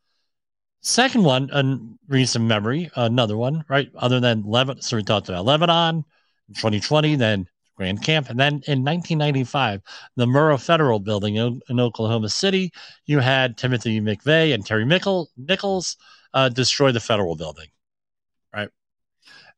Second 0.82 1.24
one, 1.24 1.50
in 1.52 1.98
recent 2.08 2.46
memory, 2.46 2.92
another 2.96 3.38
one, 3.38 3.66
right? 3.68 3.90
Other 3.96 4.20
than 4.20 4.44
Lebanon, 4.44 4.82
so 4.82 4.98
we 4.98 5.04
talked 5.04 5.30
about 5.30 5.46
Lebanon, 5.46 6.06
2020, 6.54 7.16
then 7.16 7.48
Grandcamp, 7.80 8.30
and 8.30 8.40
then 8.40 8.54
in 8.68 8.84
1995, 8.84 9.82
the 10.16 10.26
Murrah 10.26 10.62
Federal 10.62 11.00
Building 11.00 11.36
in, 11.36 11.60
in 11.70 11.80
Oklahoma 11.80 12.30
City, 12.30 12.72
you 13.06 13.20
had 13.20 13.58
Timothy 13.58 14.00
McVeigh 14.00 14.54
and 14.54 14.66
Terry 14.66 14.86
Mickle, 14.86 15.30
Nichols 15.36 15.98
uh, 16.34 16.50
destroy 16.50 16.92
the 16.92 17.00
federal 17.00 17.36
building? 17.36 17.68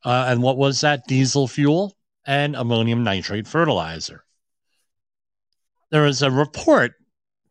Uh, 0.04 0.25
and 0.27 0.42
what 0.42 0.58
was 0.58 0.82
that? 0.82 1.08
Diesel 1.08 1.48
fuel 1.48 1.96
and 2.25 2.56
ammonium 2.56 3.04
nitrate 3.04 3.48
fertilizer 3.48 4.24
there 5.89 6.04
was 6.04 6.22
a 6.22 6.32
report 6.32 6.96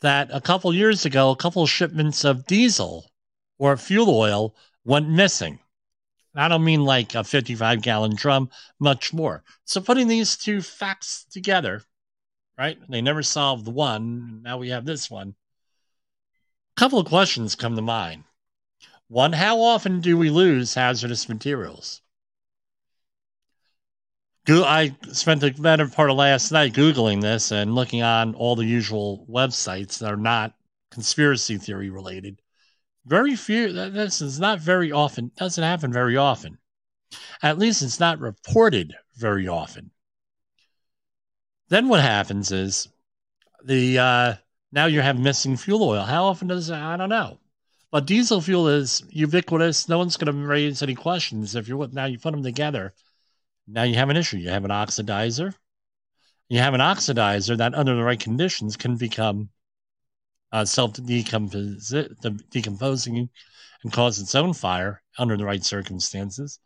that 0.00 0.28
a 0.30 0.40
couple 0.40 0.72
years 0.74 1.04
ago, 1.04 1.30
a 1.30 1.36
couple 1.36 1.66
shipments 1.66 2.24
of 2.24 2.46
diesel 2.46 3.10
or 3.58 3.76
fuel 3.76 4.10
oil 4.10 4.54
went 4.84 5.08
missing. 5.08 5.58
I 6.34 6.48
don't 6.48 6.64
mean 6.64 6.84
like 6.84 7.14
a 7.14 7.24
55 7.24 7.80
gallon 7.80 8.14
drum, 8.14 8.50
much 8.78 9.14
more. 9.14 9.42
So 9.64 9.80
putting 9.80 10.06
these 10.06 10.36
two 10.36 10.60
facts 10.60 11.24
together, 11.30 11.82
right? 12.58 12.78
They 12.90 13.00
never 13.00 13.22
solved 13.22 13.64
the 13.64 13.70
one. 13.70 14.42
Now 14.42 14.58
we 14.58 14.68
have 14.68 14.84
this 14.84 15.10
one. 15.10 15.34
A 16.76 16.80
couple 16.80 16.98
of 16.98 17.06
questions 17.06 17.54
come 17.54 17.74
to 17.74 17.82
mind. 17.82 18.24
One, 19.08 19.32
how 19.32 19.62
often 19.62 20.00
do 20.00 20.18
we 20.18 20.28
lose 20.28 20.74
hazardous 20.74 21.26
materials? 21.26 22.02
I 24.48 24.96
spent 25.10 25.40
the 25.40 25.50
better 25.50 25.88
part 25.88 26.08
of 26.08 26.16
last 26.16 26.52
night 26.52 26.72
Googling 26.72 27.20
this 27.20 27.50
and 27.50 27.74
looking 27.74 28.02
on 28.02 28.36
all 28.36 28.54
the 28.54 28.64
usual 28.64 29.26
websites 29.28 29.98
that 29.98 30.12
are 30.12 30.16
not 30.16 30.54
conspiracy 30.92 31.58
theory 31.58 31.90
related. 31.90 32.40
Very 33.04 33.34
few, 33.34 33.72
this 33.72 34.22
is 34.22 34.38
not 34.38 34.60
very 34.60 34.92
often, 34.92 35.32
doesn't 35.36 35.64
happen 35.64 35.92
very 35.92 36.16
often. 36.16 36.58
At 37.42 37.58
least 37.58 37.82
it's 37.82 37.98
not 37.98 38.20
reported 38.20 38.94
very 39.16 39.48
often. 39.48 39.90
Then 41.68 41.88
what 41.88 42.00
happens 42.00 42.52
is 42.52 42.86
the, 43.64 43.98
uh, 43.98 44.34
now 44.70 44.86
you 44.86 45.00
have 45.00 45.18
missing 45.18 45.56
fuel 45.56 45.82
oil. 45.82 46.04
How 46.04 46.24
often 46.24 46.46
does? 46.46 46.70
I 46.70 46.96
don't 46.96 47.08
know. 47.08 47.40
But 47.90 48.06
diesel 48.06 48.40
fuel 48.40 48.68
is 48.68 49.02
ubiquitous. 49.10 49.88
No 49.88 49.98
one's 49.98 50.16
going 50.16 50.32
to 50.32 50.46
raise 50.46 50.82
any 50.82 50.94
questions 50.94 51.56
if 51.56 51.66
you 51.66 51.88
now 51.92 52.04
you 52.04 52.18
put 52.20 52.30
them 52.30 52.44
together 52.44 52.94
now 53.66 53.82
you 53.82 53.94
have 53.94 54.10
an 54.10 54.16
issue. 54.16 54.38
You 54.38 54.50
have 54.50 54.64
an 54.64 54.70
oxidizer. 54.70 55.54
You 56.48 56.60
have 56.60 56.74
an 56.74 56.80
oxidizer 56.80 57.56
that, 57.58 57.74
under 57.74 57.96
the 57.96 58.04
right 58.04 58.20
conditions, 58.20 58.76
can 58.76 58.96
become 58.96 59.48
uh, 60.52 60.64
self 60.64 60.92
decomposing 60.94 63.28
and 63.82 63.92
cause 63.92 64.20
its 64.20 64.34
own 64.34 64.52
fire 64.52 65.02
under 65.18 65.36
the 65.36 65.44
right 65.44 65.64
circumstances. 65.64 66.60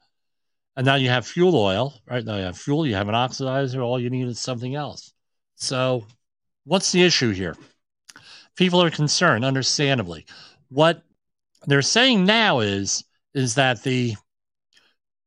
And 0.77 0.87
now 0.87 0.95
you 0.95 1.09
have 1.09 1.27
fuel 1.27 1.57
oil, 1.57 1.95
right? 2.07 2.25
Now 2.25 2.37
you 2.37 2.45
have 2.45 2.59
fuel, 2.59 2.87
you 2.87 2.95
have 2.95 3.09
an 3.09 3.15
oxidizer, 3.15 3.85
all 3.85 4.01
you 4.01 4.11
need 4.11 4.29
is 4.29 4.39
something 4.39 4.75
else. 4.75 5.13
So, 5.57 6.07
what's 6.65 6.93
the 6.93 7.03
issue 7.03 7.33
here? 7.33 7.57
People 8.57 8.83
are 8.83 8.91
concerned, 8.91 9.45
understandably. 9.45 10.27
What 10.69 11.03
they're 11.67 11.83
saying 11.83 12.25
now 12.25 12.61
is 12.61 13.05
is 13.35 13.55
that 13.55 13.83
the 13.83 14.15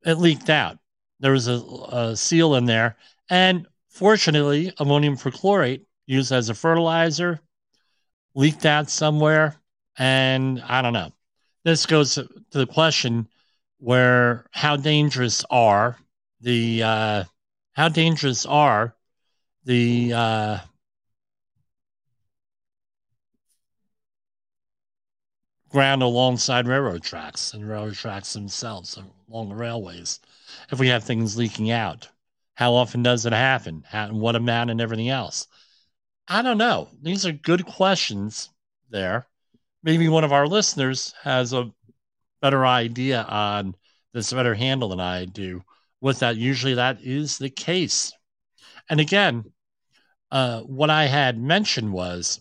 it 0.06 0.16
leaked 0.16 0.50
out 0.50 0.78
there 1.24 1.32
was 1.32 1.48
a, 1.48 1.64
a 1.88 2.16
seal 2.18 2.56
in 2.56 2.66
there. 2.66 2.98
And 3.30 3.66
fortunately, 3.88 4.74
ammonium 4.78 5.16
perchlorate 5.16 5.86
used 6.06 6.34
as 6.34 6.50
a 6.50 6.54
fertilizer 6.54 7.40
leaked 8.36 8.66
out 8.66 8.90
somewhere. 8.90 9.56
And 9.98 10.62
I 10.68 10.82
don't 10.82 10.92
know. 10.92 11.14
This 11.64 11.86
goes 11.86 12.16
to 12.16 12.28
the 12.52 12.68
question 12.68 13.30
where 13.80 14.48
how 14.52 14.76
dangerous 14.76 15.46
are 15.50 15.98
the 16.42 16.84
uh, 16.84 17.24
how 17.72 17.88
dangerous 17.88 18.46
are 18.46 18.94
the 19.64 20.12
uh, 20.14 20.58
ground 25.70 26.04
alongside 26.04 26.68
railroad 26.68 27.02
tracks 27.02 27.54
and 27.54 27.68
railroad 27.68 27.94
tracks 27.94 28.34
themselves 28.34 28.98
along 29.34 29.50
the 29.50 29.56
railways 29.56 30.20
if 30.72 30.80
we 30.80 30.90
have 30.90 31.04
things 31.04 31.36
leaking 31.36 31.72
out. 31.72 32.08
How 32.56 32.76
often 32.76 33.02
does 33.02 33.26
it 33.26 33.34
happen? 33.34 33.84
How, 33.88 34.14
what 34.14 34.36
amount 34.36 34.70
and 34.70 34.80
everything 34.80 35.10
else? 35.10 35.48
I 36.28 36.44
don't 36.44 36.60
know. 36.60 36.90
These 37.02 37.26
are 37.26 37.32
good 37.32 37.66
questions 37.66 38.50
there. 38.92 39.26
Maybe 39.82 40.08
one 40.08 40.24
of 40.24 40.32
our 40.32 40.48
listeners 40.48 41.14
has 41.24 41.52
a 41.52 41.72
better 42.42 42.66
idea 42.66 43.24
on 43.24 43.76
this 44.14 44.32
better 44.32 44.54
handle 44.54 44.90
than 44.90 45.00
i 45.00 45.26
do 45.26 45.64
with 46.00 46.20
that. 46.20 46.38
Usually 46.38 46.76
that 46.76 47.02
is 47.02 47.38
the 47.38 47.50
case. 47.50 48.14
And 48.90 49.00
again 49.00 49.46
uh, 50.30 50.62
what 50.62 50.90
i 50.90 51.06
had 51.06 51.40
mentioned 51.40 51.92
was 51.94 52.40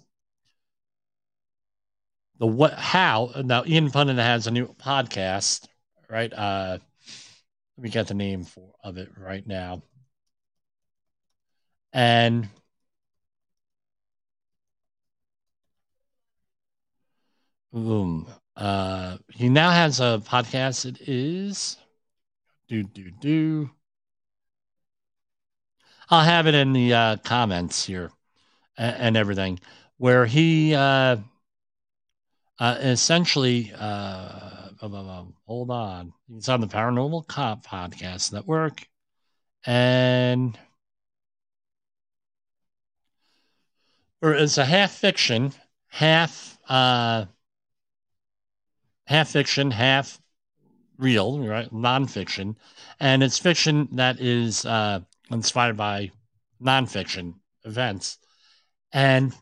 the 2.38 2.46
what 2.46 2.75
how 2.75 3.30
now 3.44 3.62
Ian 3.64 3.90
Punnett 3.90 4.16
has 4.16 4.46
a 4.46 4.50
new 4.50 4.66
podcast, 4.75 5.68
right? 6.12 6.33
Uh 6.33 6.78
let 7.76 7.85
me 7.85 7.90
get 7.90 8.09
the 8.09 8.14
name 8.14 8.45
for 8.45 8.73
of 8.85 8.99
it 8.99 9.11
right 9.16 9.47
now. 9.47 9.83
And 11.92 12.49
boom. 17.73 18.26
Uh 18.57 19.19
he 19.35 19.49
now 19.49 19.71
has 19.71 20.00
a 20.00 20.23
podcast. 20.25 20.85
It 20.85 21.00
is 21.09 21.76
do 22.69 22.83
do 22.85 23.11
do. 23.11 23.71
I'll 26.11 26.25
have 26.25 26.47
it 26.47 26.54
in 26.54 26.73
the 26.73 26.92
uh, 26.95 27.16
comments 27.19 27.85
here 27.87 28.11
and, 28.76 28.97
and 28.97 29.16
everything 29.16 29.61
where 29.99 30.26
he 30.26 30.75
uh 30.75 31.19
uh, 32.59 32.76
essentially, 32.81 33.73
uh, 33.78 34.31
hold 34.82 35.70
on. 35.70 36.12
It's 36.34 36.48
on 36.48 36.60
the 36.60 36.66
Paranormal 36.66 37.26
Cop 37.26 37.64
Podcast 37.64 38.32
Network. 38.32 38.86
And 39.64 40.58
or 44.20 44.34
it's 44.34 44.58
a 44.58 44.64
half 44.64 44.92
fiction, 44.92 45.52
half 45.88 46.58
uh, 46.68 47.26
half 49.06 49.28
fiction, 49.28 49.70
half 49.70 50.20
real, 50.98 51.38
right? 51.40 51.70
Nonfiction, 51.70 52.56
and 52.98 53.22
it's 53.22 53.38
fiction 53.38 53.88
that 53.92 54.20
is 54.20 54.64
uh, 54.66 55.00
inspired 55.30 55.76
by 55.76 56.10
nonfiction 56.60 57.34
events, 57.64 58.18
and 58.92 59.32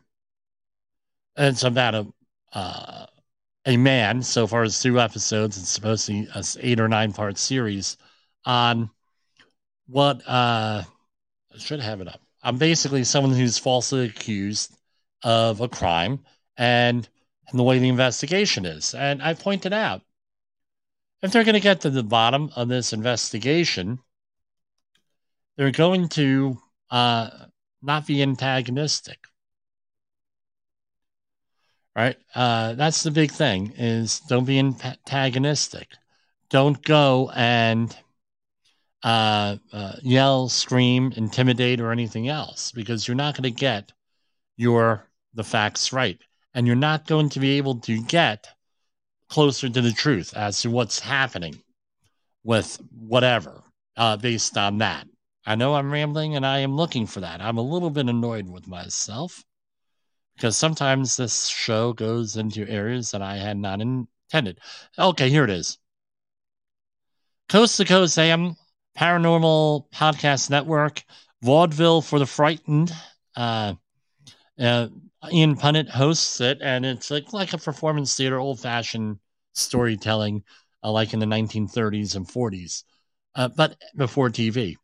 it's 1.35 1.63
about 1.63 1.95
a 1.95 2.07
uh, 2.53 3.05
a 3.65 3.77
man. 3.77 4.23
So 4.23 4.47
far 4.47 4.63
as 4.63 4.81
two 4.81 4.99
episodes, 4.99 5.57
it's 5.57 5.69
supposed 5.69 6.05
to 6.07 6.13
be 6.13 6.27
a 6.33 6.43
eight 6.59 6.79
or 6.79 6.87
nine 6.87 7.13
part 7.13 7.37
series 7.37 7.97
on 8.45 8.89
what 9.87 10.21
uh, 10.27 10.83
I 11.53 11.57
should 11.57 11.79
have 11.79 12.01
it 12.01 12.07
up. 12.07 12.21
I'm 12.43 12.57
basically 12.57 13.03
someone 13.03 13.33
who's 13.33 13.57
falsely 13.57 14.05
accused 14.05 14.75
of 15.23 15.61
a 15.61 15.67
crime 15.67 16.19
and, 16.57 17.07
and 17.49 17.59
the 17.59 17.63
way 17.63 17.77
the 17.77 17.89
investigation 17.89 18.65
is. 18.65 18.95
And 18.95 19.21
I 19.21 19.35
pointed 19.35 19.73
out 19.73 20.01
if 21.21 21.31
they're 21.31 21.43
going 21.43 21.53
to 21.53 21.59
get 21.59 21.81
to 21.81 21.91
the 21.91 22.03
bottom 22.03 22.51
of 22.55 22.67
this 22.67 22.93
investigation, 22.93 23.99
they're 25.55 25.71
going 25.71 26.09
to 26.09 26.57
uh, 26.89 27.29
not 27.83 28.07
be 28.07 28.23
antagonistic 28.23 29.19
right? 31.95 32.17
Uh, 32.35 32.73
that's 32.73 33.03
the 33.03 33.11
big 33.11 33.31
thing 33.31 33.73
is 33.77 34.19
don't 34.21 34.45
be 34.45 34.59
antagonistic. 34.59 35.87
Don't 36.49 36.81
go 36.83 37.31
and 37.35 37.95
uh, 39.03 39.57
uh, 39.73 39.93
yell, 40.01 40.49
scream, 40.49 41.13
intimidate, 41.15 41.79
or 41.79 41.91
anything 41.91 42.27
else 42.27 42.71
because 42.71 43.07
you're 43.07 43.15
not 43.15 43.35
going 43.35 43.43
to 43.43 43.51
get 43.51 43.91
your 44.57 45.05
the 45.33 45.43
facts 45.43 45.93
right, 45.93 46.19
and 46.53 46.67
you're 46.67 46.75
not 46.75 47.07
going 47.07 47.29
to 47.29 47.39
be 47.39 47.57
able 47.57 47.79
to 47.79 48.01
get 48.03 48.47
closer 49.29 49.69
to 49.69 49.81
the 49.81 49.93
truth 49.93 50.35
as 50.35 50.61
to 50.61 50.69
what's 50.69 50.99
happening 50.99 51.61
with 52.43 52.79
whatever 52.91 53.63
uh, 53.95 54.17
based 54.17 54.57
on 54.57 54.77
that. 54.79 55.07
I 55.45 55.55
know 55.55 55.73
I'm 55.73 55.91
rambling, 55.91 56.35
and 56.35 56.45
I 56.45 56.59
am 56.59 56.75
looking 56.75 57.07
for 57.07 57.21
that. 57.21 57.41
I'm 57.41 57.57
a 57.57 57.63
little 57.63 57.89
bit 57.89 58.07
annoyed 58.07 58.49
with 58.49 58.67
myself 58.67 59.43
because 60.35 60.57
sometimes 60.57 61.17
this 61.17 61.47
show 61.47 61.93
goes 61.93 62.37
into 62.37 62.67
areas 62.67 63.11
that 63.11 63.21
I 63.21 63.37
had 63.37 63.57
not 63.57 63.81
intended. 63.81 64.59
Okay, 64.97 65.29
here 65.29 65.43
it 65.43 65.49
is. 65.49 65.77
Coast 67.49 67.77
to 67.77 67.85
Coast 67.85 68.17
AM, 68.17 68.55
Paranormal 68.97 69.91
Podcast 69.91 70.49
Network, 70.49 71.03
Vaudeville 71.41 72.01
for 72.01 72.17
the 72.19 72.25
Frightened. 72.25 72.91
Uh, 73.35 73.73
uh, 74.59 74.87
Ian 75.31 75.55
Punnett 75.55 75.89
hosts 75.89 76.41
it, 76.41 76.59
and 76.61 76.85
it's 76.85 77.11
like, 77.11 77.33
like 77.33 77.53
a 77.53 77.57
performance 77.57 78.15
theater, 78.15 78.39
old 78.39 78.59
fashioned 78.59 79.19
storytelling, 79.53 80.43
uh, 80.83 80.91
like 80.91 81.13
in 81.13 81.19
the 81.19 81.25
1930s 81.25 82.15
and 82.15 82.27
40s, 82.27 82.83
uh, 83.35 83.49
but 83.49 83.75
before 83.95 84.29
TV. 84.29 84.77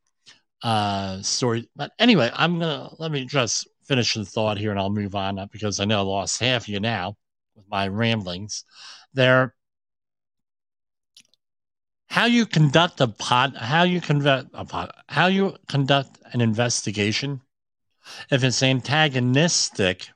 Uh, 0.64 1.22
story. 1.22 1.70
But 1.76 1.92
anyway, 2.00 2.32
I'm 2.34 2.60
gonna 2.60 2.90
let 2.98 3.12
me 3.12 3.26
just 3.26 3.68
finish 3.88 4.14
the 4.14 4.26
thought 4.26 4.58
here 4.58 4.72
and 4.72 4.80
I'll 4.80 4.90
move 4.90 5.16
on 5.16 5.48
because 5.52 5.80
I 5.80 5.86
know 5.86 6.00
I 6.00 6.04
lost 6.04 6.42
half 6.42 6.64
of 6.64 6.68
you 6.68 6.80
now 6.80 7.16
with 7.56 7.66
my 7.70 7.88
ramblings. 7.88 8.66
There, 9.14 9.56
how 12.10 12.26
you 12.26 12.46
conduct 12.46 13.02
a 13.02 13.08
pod, 13.08 13.56
how 13.56 13.84
you 13.84 14.02
conduct 14.02 14.50
a 14.54 14.66
pod, 14.66 14.92
how 15.08 15.28
you 15.28 15.56
conduct 15.68 16.20
an 16.34 16.42
investigation. 16.42 17.42
If 18.30 18.44
it's 18.44 18.64
antagonistic, 18.64 20.10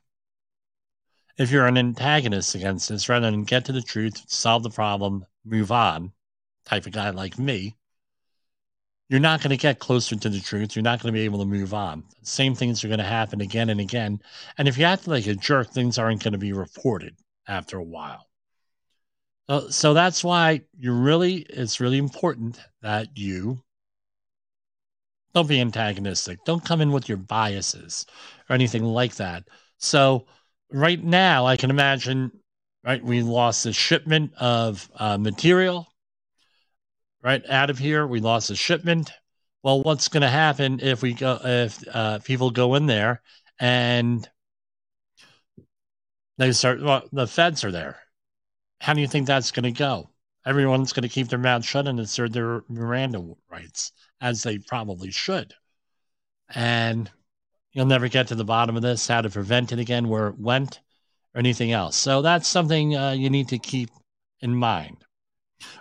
if 1.38 1.50
you're 1.50 1.66
an 1.66 1.78
antagonist 1.78 2.54
against 2.54 2.88
this, 2.88 3.08
rather 3.08 3.30
than 3.30 3.44
get 3.44 3.64
to 3.66 3.72
the 3.72 3.82
truth, 3.82 4.22
solve 4.26 4.62
the 4.62 4.70
problem, 4.70 5.26
move 5.44 5.72
on, 5.72 6.12
type 6.64 6.86
of 6.86 6.92
guy 6.92 7.10
like 7.10 7.38
me, 7.38 7.76
you're 9.12 9.20
not 9.20 9.42
going 9.42 9.50
to 9.50 9.58
get 9.58 9.78
closer 9.78 10.16
to 10.16 10.30
the 10.30 10.40
truth. 10.40 10.74
You're 10.74 10.82
not 10.82 11.02
going 11.02 11.12
to 11.12 11.18
be 11.18 11.26
able 11.26 11.40
to 11.40 11.44
move 11.44 11.74
on. 11.74 12.02
Same 12.22 12.54
things 12.54 12.82
are 12.82 12.88
going 12.88 12.96
to 12.96 13.04
happen 13.04 13.42
again 13.42 13.68
and 13.68 13.78
again. 13.78 14.18
And 14.56 14.66
if 14.66 14.78
you 14.78 14.86
act 14.86 15.06
like 15.06 15.26
a 15.26 15.34
jerk, 15.34 15.70
things 15.70 15.98
aren't 15.98 16.22
going 16.22 16.32
to 16.32 16.38
be 16.38 16.54
reported 16.54 17.14
after 17.46 17.76
a 17.76 17.84
while. 17.84 18.26
So, 19.68 19.92
that's 19.92 20.24
why 20.24 20.62
you 20.78 20.94
really, 20.94 21.44
it's 21.50 21.78
really 21.78 21.98
important 21.98 22.58
that 22.80 23.08
you 23.14 23.62
don't 25.34 25.46
be 25.46 25.60
antagonistic. 25.60 26.38
Don't 26.46 26.64
come 26.64 26.80
in 26.80 26.90
with 26.90 27.06
your 27.06 27.18
biases 27.18 28.06
or 28.48 28.54
anything 28.54 28.82
like 28.82 29.16
that. 29.16 29.44
So, 29.76 30.26
right 30.70 31.04
now, 31.04 31.44
I 31.44 31.58
can 31.58 31.68
imagine, 31.68 32.32
right, 32.82 33.04
we 33.04 33.20
lost 33.20 33.66
a 33.66 33.74
shipment 33.74 34.32
of 34.38 34.90
uh, 34.94 35.18
material 35.18 35.91
right 37.22 37.42
out 37.48 37.70
of 37.70 37.78
here. 37.78 38.06
We 38.06 38.20
lost 38.20 38.50
a 38.50 38.56
shipment. 38.56 39.12
Well, 39.62 39.82
what's 39.82 40.08
going 40.08 40.22
to 40.22 40.28
happen 40.28 40.80
if 40.80 41.02
we 41.02 41.14
go 41.14 41.38
if 41.42 41.82
uh, 41.92 42.18
people 42.20 42.50
go 42.50 42.74
in 42.74 42.86
there 42.86 43.22
and 43.60 44.28
they 46.38 46.52
start? 46.52 46.82
Well, 46.82 47.08
the 47.12 47.26
feds 47.26 47.64
are 47.64 47.70
there. 47.70 47.98
How 48.80 48.94
do 48.94 49.00
you 49.00 49.06
think 49.06 49.26
that's 49.26 49.52
going 49.52 49.62
to 49.64 49.78
go? 49.78 50.10
Everyone's 50.44 50.92
going 50.92 51.02
to 51.02 51.08
keep 51.08 51.28
their 51.28 51.38
mouth 51.38 51.64
shut 51.64 51.86
and 51.86 52.00
assert 52.00 52.32
their 52.32 52.62
Miranda 52.68 53.34
rights, 53.48 53.92
as 54.20 54.42
they 54.42 54.58
probably 54.58 55.12
should. 55.12 55.54
And 56.52 57.08
you'll 57.72 57.86
never 57.86 58.08
get 58.08 58.28
to 58.28 58.34
the 58.34 58.44
bottom 58.44 58.74
of 58.74 58.82
this, 58.82 59.06
how 59.06 59.20
to 59.20 59.30
prevent 59.30 59.70
it 59.70 59.78
again, 59.78 60.08
where 60.08 60.26
it 60.26 60.38
went, 60.40 60.80
or 61.32 61.38
anything 61.38 61.70
else. 61.70 61.96
So 61.96 62.22
that's 62.22 62.48
something 62.48 62.96
uh, 62.96 63.12
you 63.12 63.30
need 63.30 63.48
to 63.48 63.58
keep 63.58 63.90
in 64.40 64.52
mind. 64.52 65.04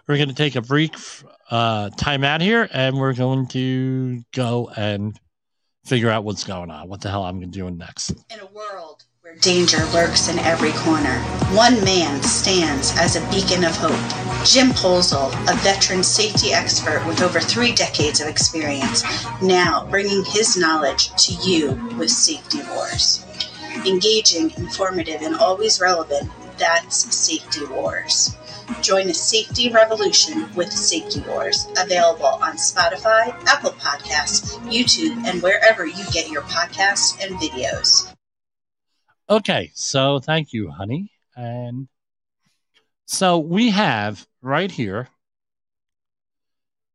We're 0.07 0.17
going 0.17 0.29
to 0.29 0.35
take 0.35 0.55
a 0.55 0.61
brief 0.61 1.23
uh, 1.49 1.89
time 1.91 2.23
out 2.23 2.41
here 2.41 2.67
and 2.71 2.97
we're 2.97 3.13
going 3.13 3.47
to 3.47 4.23
go 4.33 4.71
and 4.75 5.19
figure 5.85 6.09
out 6.09 6.23
what's 6.23 6.43
going 6.43 6.71
on. 6.71 6.87
What 6.87 7.01
the 7.01 7.09
hell 7.09 7.23
I'm 7.23 7.49
doing 7.49 7.77
next. 7.77 8.11
In 8.11 8.39
a 8.39 8.45
world 8.47 9.03
where 9.21 9.35
danger 9.35 9.83
lurks 9.93 10.29
in 10.29 10.39
every 10.39 10.71
corner, 10.71 11.19
one 11.55 11.83
man 11.83 12.21
stands 12.21 12.93
as 12.97 13.15
a 13.15 13.31
beacon 13.31 13.63
of 13.63 13.75
hope. 13.75 14.45
Jim 14.45 14.69
Poesl, 14.69 15.31
a 15.49 15.55
veteran 15.57 16.03
safety 16.03 16.53
expert 16.53 17.05
with 17.07 17.21
over 17.21 17.39
three 17.39 17.71
decades 17.73 18.19
of 18.21 18.27
experience, 18.27 19.03
now 19.41 19.87
bringing 19.89 20.23
his 20.25 20.57
knowledge 20.57 21.09
to 21.15 21.33
you 21.47 21.73
with 21.97 22.09
Safety 22.09 22.59
Wars. 22.69 23.25
Engaging, 23.85 24.51
informative, 24.57 25.21
and 25.21 25.35
always 25.35 25.79
relevant, 25.79 26.29
that's 26.61 27.13
Safety 27.13 27.65
Wars. 27.65 28.37
Join 28.81 29.07
the 29.07 29.13
safety 29.13 29.71
revolution 29.71 30.47
with 30.53 30.71
Safety 30.71 31.19
Wars, 31.27 31.67
available 31.77 32.25
on 32.25 32.53
Spotify, 32.53 33.35
Apple 33.47 33.71
Podcasts, 33.71 34.55
YouTube, 34.69 35.25
and 35.25 35.41
wherever 35.41 35.85
you 35.85 36.05
get 36.11 36.29
your 36.29 36.43
podcasts 36.43 37.21
and 37.21 37.35
videos. 37.37 38.13
Okay, 39.29 39.71
so 39.73 40.19
thank 40.19 40.53
you, 40.53 40.69
honey. 40.69 41.11
And 41.35 41.87
so 43.05 43.39
we 43.39 43.71
have 43.71 44.27
right 44.41 44.71
here 44.71 45.07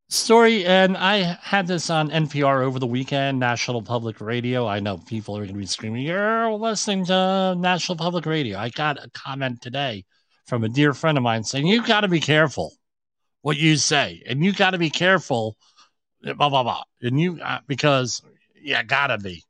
story, 0.08 0.64
and 0.64 0.96
I 0.96 1.38
had 1.42 1.66
this 1.66 1.90
on 1.90 2.10
NPR 2.10 2.64
over 2.64 2.78
the 2.78 2.86
weekend, 2.86 3.38
National 3.38 3.82
Public 3.82 4.20
Radio. 4.20 4.66
I 4.66 4.80
know 4.80 4.98
people 4.98 5.36
are 5.36 5.42
going 5.42 5.54
to 5.54 5.58
be 5.58 5.66
screaming, 5.66 6.02
You're 6.02 6.52
listening 6.52 7.04
to 7.06 7.54
National 7.56 7.96
Public 7.96 8.26
Radio. 8.26 8.58
I 8.58 8.68
got 8.70 9.04
a 9.04 9.10
comment 9.10 9.62
today 9.62 10.04
from 10.46 10.64
a 10.64 10.68
dear 10.68 10.94
friend 10.94 11.18
of 11.18 11.24
mine 11.24 11.44
saying, 11.44 11.66
You 11.66 11.82
got 11.82 12.02
to 12.02 12.08
be 12.08 12.20
careful 12.20 12.72
what 13.42 13.56
you 13.56 13.76
say, 13.76 14.22
and 14.26 14.44
you 14.44 14.52
got 14.52 14.70
to 14.70 14.78
be 14.78 14.90
careful, 14.90 15.56
blah, 16.22 16.48
blah, 16.48 16.62
blah. 16.62 16.82
And 17.00 17.20
you, 17.20 17.38
uh, 17.40 17.60
because 17.66 18.22
you 18.66 18.76
gotta 18.82 19.18
be. 19.18 19.44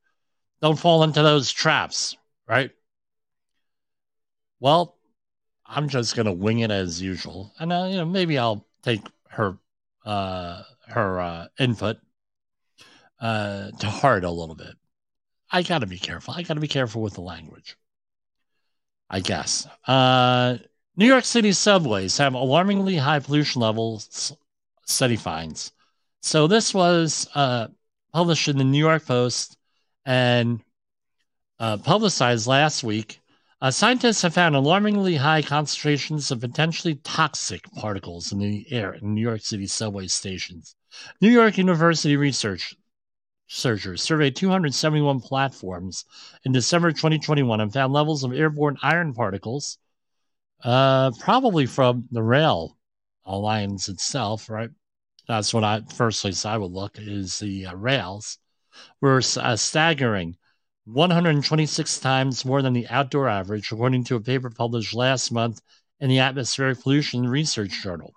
Don't 0.61 0.79
fall 0.79 1.03
into 1.03 1.23
those 1.23 1.51
traps, 1.51 2.17
right? 2.47 2.71
Well, 4.61 4.97
I'm 5.65 5.89
just 5.89 6.15
gonna 6.15 6.33
wing 6.33 6.61
it 6.61 6.71
as 6.71 7.01
usual, 7.01 7.53
and 7.59 7.73
uh, 7.73 7.87
you 7.91 7.97
know 7.97 8.05
maybe 8.05 8.39
I'll 8.39 8.67
take 8.83 9.01
her 9.31 9.59
uh, 10.07 10.63
her 10.89 11.21
uh, 11.21 11.47
input 11.59 11.99
uh, 13.21 13.71
to 13.79 13.87
heart 13.87 14.25
a 14.25 14.31
little 14.31 14.55
bit. 14.55 14.75
I 15.51 15.63
got 15.63 15.81
to 15.81 15.87
be 15.87 15.99
careful. 15.99 16.35
I 16.35 16.43
got 16.43 16.55
to 16.55 16.61
be 16.61 16.69
careful 16.69 17.03
with 17.03 17.15
the 17.15 17.21
language. 17.21 17.77
I 19.11 19.21
guess. 19.21 19.67
Uh, 19.87 20.59
New 20.97 21.07
York 21.07 21.25
City 21.25 21.53
subways 21.53 22.17
have 22.19 22.35
alarmingly 22.35 22.97
high 22.97 23.21
pollution 23.21 23.61
levels, 23.61 24.33
study 24.87 25.17
finds. 25.17 25.73
So 26.23 26.47
this 26.47 26.75
was 26.75 27.29
uh, 27.35 27.69
published 28.13 28.49
in 28.49 28.59
the 28.59 28.65
New 28.65 28.79
York 28.79 29.05
Post 29.07 29.57
and 30.05 30.61
uh, 31.59 31.77
publicized 31.79 32.47
last 32.47 32.83
week. 32.83 33.21
Uh, 33.59 33.71
scientists 33.71 34.21
have 34.21 34.35
found 34.35 34.55
alarmingly 34.55 35.17
high 35.17 35.41
concentrations 35.41 36.31
of 36.31 36.41
potentially 36.41 36.97
toxic 36.97 37.63
particles 37.73 38.31
in 38.31 38.39
the 38.39 38.71
air 38.71 38.93
in 38.93 39.15
New 39.15 39.23
York 39.23 39.41
City 39.41 39.67
subway 39.67 40.07
stations. 40.07 40.77
New 41.23 41.31
York 41.31 41.57
University 41.57 42.17
research 42.17 42.75
researchers 43.49 44.03
surveyed 44.03 44.37
271 44.37 45.21
platforms 45.21 46.05
in 46.45 46.53
December 46.53 46.91
2021 46.91 47.61
and 47.61 47.73
found 47.73 47.95
levels 47.95 48.25
of 48.25 48.33
airborne 48.33 48.77
iron 48.83 49.15
particles, 49.15 49.79
uh, 50.63 51.11
probably 51.21 51.65
from 51.65 52.07
the 52.11 52.23
rail 52.23 52.77
lines 53.27 53.89
itself, 53.89 54.51
right? 54.51 54.71
That's 55.29 55.55
what 55.55 55.65
I 55.65 55.81
first 55.95 56.21
place 56.21 56.45
I 56.45 56.59
would 56.59 56.73
look 56.73 56.99
is 56.99 57.39
the 57.39 57.67
uh, 57.67 57.75
rails 57.75 58.39
were 59.01 59.23
uh, 59.39 59.57
staggering 59.57 60.37
126 60.87 61.99
times 61.99 62.45
more 62.45 62.63
than 62.63 62.73
the 62.73 62.87
outdoor 62.87 63.29
average, 63.29 63.73
according 63.73 64.05
to 64.05 64.15
a 64.15 64.21
paper 64.21 64.49
published 64.49 64.95
last 64.95 65.33
month 65.33 65.61
in 65.99 66.09
the 66.09 66.21
Atmospheric 66.21 66.81
Pollution 66.81 67.27
Research 67.27 67.83
Journal. 67.83 68.13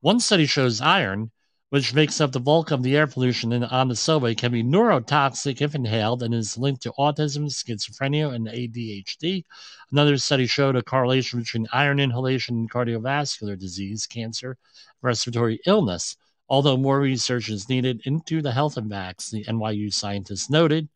One 0.00 0.18
study 0.18 0.46
shows 0.46 0.80
iron, 0.80 1.30
which 1.70 1.94
makes 1.94 2.20
up 2.20 2.32
the 2.32 2.40
bulk 2.40 2.72
of 2.72 2.82
the 2.82 2.96
air 2.96 3.06
pollution 3.06 3.52
in, 3.52 3.62
on 3.62 3.86
the 3.86 3.94
subway, 3.94 4.34
can 4.34 4.50
be 4.50 4.64
neurotoxic 4.64 5.62
if 5.62 5.76
inhaled 5.76 6.24
and 6.24 6.34
is 6.34 6.58
linked 6.58 6.82
to 6.82 6.92
autism, 6.98 7.46
schizophrenia, 7.46 8.34
and 8.34 8.48
ADHD. 8.48 9.44
Another 9.92 10.18
study 10.18 10.48
showed 10.48 10.74
a 10.74 10.82
correlation 10.82 11.38
between 11.38 11.68
iron 11.72 12.00
inhalation 12.00 12.56
and 12.56 12.70
cardiovascular 12.70 13.56
disease, 13.56 14.08
cancer, 14.08 14.58
respiratory 15.02 15.60
illness. 15.66 16.16
Although 16.48 16.78
more 16.78 16.98
research 16.98 17.48
is 17.48 17.68
needed 17.68 18.00
into 18.06 18.42
the 18.42 18.50
health 18.50 18.76
impacts, 18.76 19.30
the 19.30 19.44
NYU 19.44 19.94
scientists 19.94 20.50
noted. 20.50 20.88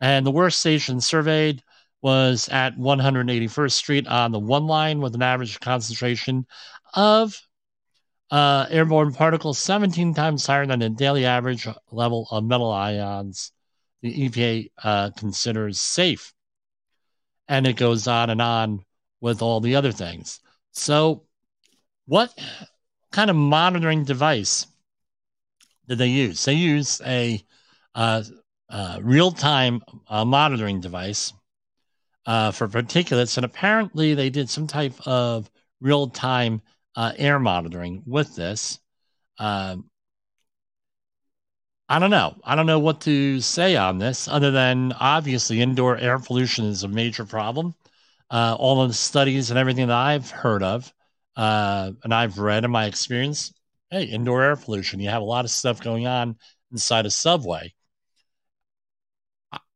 And 0.00 0.24
the 0.24 0.30
worst 0.30 0.60
station 0.60 1.00
surveyed 1.00 1.62
was 2.02 2.48
at 2.48 2.78
181st 2.78 3.72
Street 3.72 4.06
on 4.06 4.32
the 4.32 4.38
one 4.38 4.66
line 4.66 5.00
with 5.00 5.14
an 5.14 5.22
average 5.22 5.60
concentration 5.60 6.46
of 6.94 7.40
uh, 8.30 8.66
airborne 8.70 9.12
particles 9.12 9.58
17 9.58 10.14
times 10.14 10.46
higher 10.46 10.66
than 10.66 10.78
the 10.78 10.88
daily 10.88 11.26
average 11.26 11.66
level 11.90 12.26
of 12.30 12.44
metal 12.44 12.70
ions 12.70 13.52
the 14.02 14.28
EPA 14.28 14.70
uh, 14.82 15.10
considers 15.16 15.80
safe. 15.80 16.32
And 17.48 17.66
it 17.66 17.76
goes 17.76 18.06
on 18.06 18.30
and 18.30 18.40
on 18.40 18.84
with 19.20 19.42
all 19.42 19.60
the 19.60 19.76
other 19.76 19.92
things. 19.92 20.40
So, 20.72 21.24
what 22.06 22.32
kind 23.12 23.28
of 23.28 23.36
monitoring 23.36 24.04
device 24.04 24.66
did 25.88 25.98
they 25.98 26.08
use? 26.08 26.44
They 26.44 26.54
use 26.54 27.00
a 27.04 27.44
uh, 27.94 28.22
uh, 28.70 28.98
real 29.02 29.32
time 29.32 29.82
uh, 30.08 30.24
monitoring 30.24 30.80
device 30.80 31.32
uh, 32.26 32.50
for 32.52 32.68
particulates. 32.68 33.36
And 33.36 33.44
apparently, 33.44 34.14
they 34.14 34.30
did 34.30 34.48
some 34.48 34.66
type 34.66 34.94
of 35.06 35.50
real 35.80 36.08
time 36.08 36.62
uh, 36.96 37.12
air 37.16 37.38
monitoring 37.38 38.02
with 38.06 38.34
this. 38.36 38.78
Um, 39.38 39.86
I 41.88 41.98
don't 41.98 42.10
know. 42.10 42.36
I 42.44 42.54
don't 42.54 42.66
know 42.66 42.78
what 42.78 43.00
to 43.02 43.40
say 43.40 43.74
on 43.76 43.98
this 43.98 44.28
other 44.28 44.52
than 44.52 44.92
obviously 44.92 45.60
indoor 45.60 45.96
air 45.96 46.20
pollution 46.20 46.66
is 46.66 46.84
a 46.84 46.88
major 46.88 47.24
problem. 47.24 47.74
Uh, 48.30 48.54
all 48.56 48.80
of 48.80 48.88
the 48.88 48.94
studies 48.94 49.50
and 49.50 49.58
everything 49.58 49.88
that 49.88 49.96
I've 49.96 50.30
heard 50.30 50.62
of 50.62 50.92
uh, 51.36 51.90
and 52.04 52.14
I've 52.14 52.38
read 52.38 52.64
in 52.64 52.70
my 52.70 52.86
experience, 52.86 53.52
hey, 53.90 54.04
indoor 54.04 54.42
air 54.42 54.56
pollution, 54.56 55.00
you 55.00 55.08
have 55.08 55.22
a 55.22 55.24
lot 55.24 55.44
of 55.44 55.50
stuff 55.50 55.80
going 55.80 56.06
on 56.06 56.36
inside 56.70 57.06
a 57.06 57.10
subway 57.10 57.72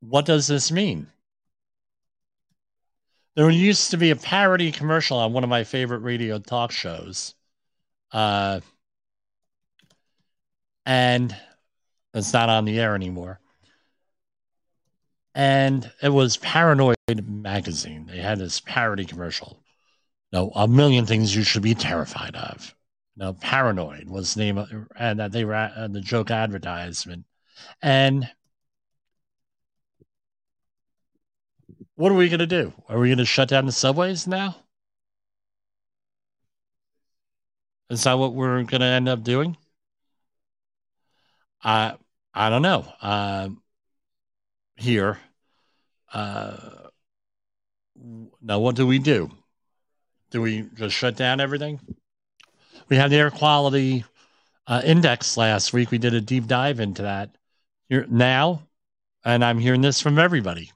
what 0.09 0.27
does 0.27 0.47
this 0.47 0.71
mean? 0.71 1.07
There 3.37 3.51
used 3.51 3.91
to 3.91 3.97
be 3.97 4.11
a 4.11 4.17
parody 4.17 4.71
commercial 4.71 5.19
on 5.19 5.33
one 5.33 5.45
of 5.45 5.51
my 5.51 5.65
favorite 5.65 5.99
radio 5.99 6.39
talk 6.39 6.71
shows. 6.71 7.35
Uh, 8.13 8.61
and 10.87 11.35
it's 12.13 12.33
not 12.33 12.49
on 12.49 12.65
the 12.65 12.79
air 12.79 12.95
anymore. 12.95 13.41
And 15.35 15.91
it 16.01 16.11
was 16.11 16.37
Paranoid 16.37 16.97
Magazine. 17.27 18.07
They 18.07 18.19
had 18.19 18.39
this 18.39 18.61
parody 18.61 19.05
commercial. 19.05 19.59
No, 20.33 20.53
a 20.55 20.69
million 20.69 21.07
things 21.07 21.35
you 21.35 21.43
should 21.43 21.63
be 21.63 21.75
terrified 21.75 22.37
of. 22.37 22.75
No, 23.17 23.33
Paranoid 23.33 24.09
was 24.09 24.35
the 24.35 24.41
name 24.41 24.59
of, 24.59 24.69
and 24.97 25.19
that 25.19 25.33
they 25.33 25.45
were 25.45 25.55
uh, 25.55 25.89
the 25.89 26.01
joke 26.01 26.31
advertisement. 26.31 27.25
And 27.83 28.31
what 31.97 32.11
are 32.11 32.17
we 32.17 32.29
going 32.29 32.41
to 32.41 32.47
do? 32.47 32.73
Are 32.89 32.99
we 32.99 33.09
going 33.09 33.19
to 33.19 33.25
shut 33.25 33.49
down 33.49 33.67
the 33.67 33.73
subways 33.73 34.27
now? 34.27 34.57
Is 37.91 38.05
that 38.05 38.19
what 38.19 38.35
we're 38.35 38.63
going 38.65 38.81
to 38.81 38.87
end 38.87 39.09
up 39.09 39.23
doing? 39.23 39.57
I 41.63 41.95
I 42.33 42.51
don't 42.51 42.63
know. 42.63 42.93
Uh, 43.01 43.51
here, 44.77 45.19
uh, 46.13 46.57
now 48.43 48.59
what 48.59 48.75
do 48.75 48.87
we 48.87 48.99
do? 48.99 49.31
Do 50.31 50.43
we 50.43 50.63
just 50.75 50.97
shut 50.97 51.17
down 51.17 51.41
everything? 51.41 51.79
We 52.89 52.97
had 52.97 53.13
the 53.13 53.17
air 53.17 53.31
quality 53.31 54.05
uh, 54.67 54.83
index 54.85 55.37
last 55.37 55.73
week. 55.73 55.91
We 55.93 55.99
did 55.99 56.15
a 56.15 56.21
deep 56.21 56.47
dive 56.47 56.81
into 56.81 57.03
that. 57.03 57.37
Here 57.89 58.07
now, 58.11 58.67
and 59.25 59.45
I'm 59.45 59.59
hearing 59.59 59.83
this 59.83 60.01
from 60.01 60.19
everybody 60.19 60.73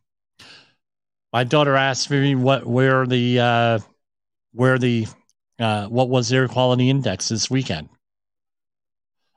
my 1.32 1.44
daughter 1.44 1.76
asked 1.76 2.10
me 2.10 2.34
what 2.34 2.66
where 2.66 3.06
the 3.06 3.40
uh, 3.40 3.78
where 4.52 4.78
the 4.78 5.06
uh, 5.58 5.86
what 5.86 6.08
was 6.08 6.32
air 6.32 6.48
quality 6.48 6.90
index 6.90 7.28
this 7.28 7.50
weekend. 7.50 7.88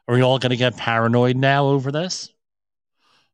Are 0.07 0.15
we 0.15 0.21
all 0.21 0.39
going 0.39 0.51
to 0.51 0.57
get 0.57 0.77
paranoid 0.77 1.35
now 1.35 1.67
over 1.67 1.91
this? 1.91 2.29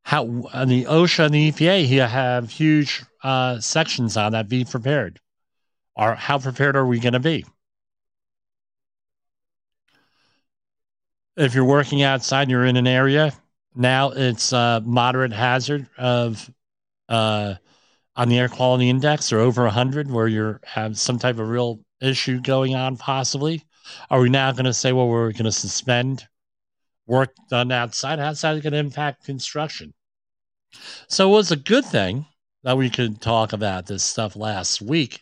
How 0.04 0.26
and 0.54 0.72
the 0.72 0.86
OSHA 0.86 1.26
and 1.26 1.34
the 1.34 1.52
EPA 1.52 1.86
here 1.86 2.08
have 2.08 2.50
huge 2.50 3.04
uh, 3.24 3.60
sections 3.60 4.15
on 4.17 4.32
that. 4.32 4.48
Be 4.48 4.63
prepared. 4.63 5.20
Are 5.96 6.15
how 6.15 6.39
prepared 6.39 6.76
are 6.76 6.86
we 6.86 7.00
going 7.00 7.13
to 7.13 7.20
be? 7.20 7.46
If 11.36 11.54
you're 11.54 11.65
working 11.65 12.02
outside, 12.02 12.50
you're 12.50 12.65
in 12.65 12.78
an 12.78 12.88
area 12.88 13.34
now. 13.76 14.10
It's 14.12 14.54
a 14.54 14.82
moderate 14.84 15.34
hazard 15.34 15.88
of 15.98 16.50
uh, 17.10 17.56
on 18.18 18.28
the 18.28 18.38
air 18.38 18.50
quality 18.50 18.90
index 18.90 19.32
or 19.32 19.40
over 19.40 19.64
100 19.64 20.12
where 20.12 20.28
you 20.28 20.60
have 20.66 21.00
some 21.00 21.18
type 21.18 21.40
of 21.40 21.48
real 21.48 21.80
issue 22.02 22.42
going 22.42 22.76
on 22.76 22.98
possibly 22.98 23.64
are 24.10 24.20
we 24.20 24.30
now 24.30 24.52
going 24.52 24.66
to 24.66 24.74
say 24.74 24.92
well 24.92 25.08
we're 25.08 25.32
going 25.32 25.46
to 25.46 25.52
suspend 25.52 26.28
work 27.06 27.34
done 27.50 27.72
outside 27.72 28.20
how's 28.20 28.42
that 28.42 28.62
going 28.62 28.74
to 28.74 28.80
impact 28.80 29.24
construction 29.26 29.94
so 31.08 31.30
it 31.30 31.34
was 31.34 31.52
a 31.52 31.56
good 31.56 31.86
thing 31.86 32.26
that 32.64 32.78
we 32.78 32.90
could 32.90 33.22
talk 33.22 33.54
about 33.54 33.86
this 33.86 34.04
stuff 34.04 34.36
last 34.36 34.82
week 34.82 35.22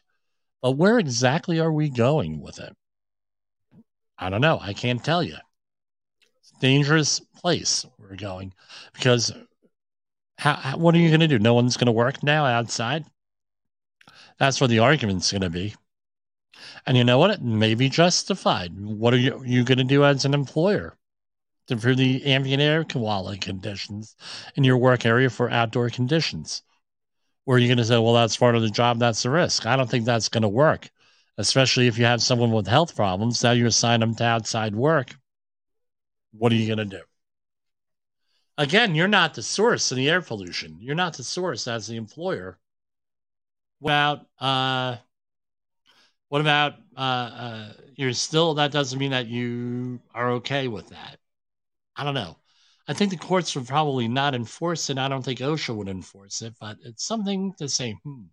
but 0.64 0.72
where 0.72 0.98
exactly 0.98 1.60
are 1.60 1.72
we 1.72 1.90
going 1.90 2.42
with 2.42 2.60
it 2.60 2.76
I 4.18 4.30
don't 4.30 4.42
know. 4.42 4.60
I 4.62 4.74
can't 4.74 5.04
tell 5.04 5.22
you. 5.24 5.36
dangerous 6.62 7.20
place 7.20 7.86
we're 8.00 8.16
going 8.16 8.54
because 8.94 9.34
how, 10.38 10.54
how 10.54 10.78
what 10.78 10.96
are 10.96 11.00
you 11.00 11.10
going 11.10 11.22
to 11.22 11.28
do? 11.28 11.40
No 11.40 11.54
one's 11.54 11.78
going 11.78 11.88
to 11.88 11.92
work 11.92 12.24
now 12.24 12.46
outside. 12.46 13.06
That's 14.38 14.60
where 14.60 14.68
the 14.68 14.80
argument's 14.80 15.32
going 15.32 15.42
to 15.42 15.50
be. 15.50 15.76
And 16.86 16.98
you 16.98 17.04
know 17.04 17.18
what? 17.18 17.32
It 17.32 17.42
may 17.42 17.76
be 17.76 17.90
justified. 17.90 18.78
What 18.78 19.14
are 19.14 19.18
you, 19.18 19.44
you 19.46 19.64
going 19.64 19.78
to 19.78 19.84
do 19.84 20.04
as 20.06 20.26
an 20.26 20.34
employer 20.34 20.98
to 21.68 21.74
improve 21.74 21.98
the 21.98 22.26
ambient 22.26 22.62
air 22.62 22.84
quality 22.84 23.40
conditions 23.40 24.16
in 24.56 24.64
your 24.64 24.78
work 24.78 25.06
area 25.06 25.30
for 25.30 25.50
outdoor 25.50 25.90
conditions? 25.90 26.62
Or 27.46 27.56
are 27.56 27.60
you 27.60 27.68
going 27.68 27.78
to 27.78 27.86
say, 27.86 27.98
well, 27.98 28.14
that's 28.14 28.38
part 28.38 28.56
of 28.56 28.62
the 28.62 28.70
job, 28.70 29.00
that's 29.00 29.24
the 29.24 29.30
risk? 29.30 29.66
I 29.66 29.76
don't 29.76 29.90
think 29.90 30.06
that's 30.06 30.30
going 30.30 30.44
to 30.44 30.50
work, 30.50 30.90
especially 31.38 31.88
if 31.88 31.98
you 31.98 32.06
have 32.06 32.22
someone 32.22 32.52
with 32.52 32.68
health 32.68 32.96
problems. 32.96 33.44
Now 33.44 33.52
you 33.52 33.68
assign 33.68 34.00
them 34.00 34.16
to 34.16 34.24
outside 34.24 34.76
work. 34.76 35.16
What 36.32 36.52
are 36.52 36.56
you 36.56 36.68
going 36.68 36.90
to 36.90 36.98
do? 36.98 37.04
Again, 38.58 38.96
you're 38.96 39.08
not 39.08 39.34
the 39.34 39.44
source 39.44 39.92
of 39.92 39.98
the 39.98 40.10
air 40.10 40.22
pollution. 40.22 40.78
You're 40.80 40.96
not 40.96 41.18
the 41.18 41.24
source 41.24 41.68
as 41.68 41.88
the 41.88 41.98
employer. 41.98 42.58
Without 43.82 44.26
uh, 44.40 44.98
what 46.30 46.42
about 46.42 46.74
uh, 46.98 47.00
uh, 47.00 47.74
you're 47.96 48.14
still? 48.14 48.56
That 48.56 48.72
doesn't 48.72 48.98
mean 48.98 49.12
that 49.12 49.28
you 49.28 50.00
are 50.14 50.32
okay 50.34 50.68
with 50.68 50.90
that. 50.90 51.18
I 51.96 52.04
don't 52.04 52.14
know. 52.14 52.38
I 52.88 52.94
think 52.94 53.12
the 53.12 53.18
courts 53.18 53.56
would 53.56 53.68
probably 53.68 54.08
not 54.08 54.36
enforce 54.36 54.90
it. 54.90 54.98
I 54.98 55.08
don't 55.08 55.24
think 55.24 55.40
OSHA 55.40 55.76
would 55.76 55.88
enforce 55.88 56.42
it, 56.42 56.54
but 56.60 56.78
it's 56.84 57.06
something 57.06 57.54
to 57.58 57.68
say. 57.68 57.98
Hmm. 58.04 58.24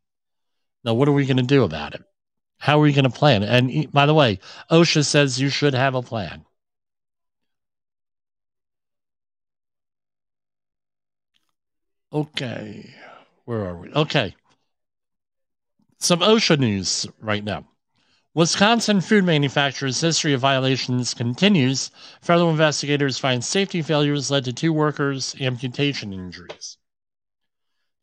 Now, 0.84 0.94
what 0.94 1.08
are 1.08 1.12
we 1.12 1.26
going 1.26 1.36
to 1.36 1.42
do 1.42 1.64
about 1.64 1.94
it? 1.94 2.02
How 2.58 2.78
are 2.78 2.82
we 2.82 2.92
going 2.92 3.04
to 3.04 3.10
plan? 3.10 3.42
And 3.42 3.90
by 3.92 4.06
the 4.06 4.14
way, 4.14 4.40
OSHA 4.70 5.04
says 5.06 5.40
you 5.40 5.48
should 5.48 5.74
have 5.74 5.94
a 5.94 6.02
plan. 6.02 6.44
Okay, 12.12 12.94
where 13.46 13.64
are 13.64 13.76
we? 13.76 13.90
Okay, 13.92 14.34
some 15.98 16.20
OSHA 16.20 16.58
news 16.58 17.06
right 17.20 17.42
now. 17.42 17.68
Wisconsin 18.34 19.00
food 19.00 19.24
manufacturers' 19.24 20.00
history 20.00 20.32
of 20.32 20.40
violations 20.40 21.14
continues. 21.14 21.90
Federal 22.20 22.50
investigators 22.50 23.18
find 23.18 23.44
safety 23.44 23.82
failures 23.82 24.30
led 24.30 24.44
to 24.44 24.52
two 24.52 24.72
workers' 24.72 25.34
amputation 25.40 26.12
injuries. 26.12 26.76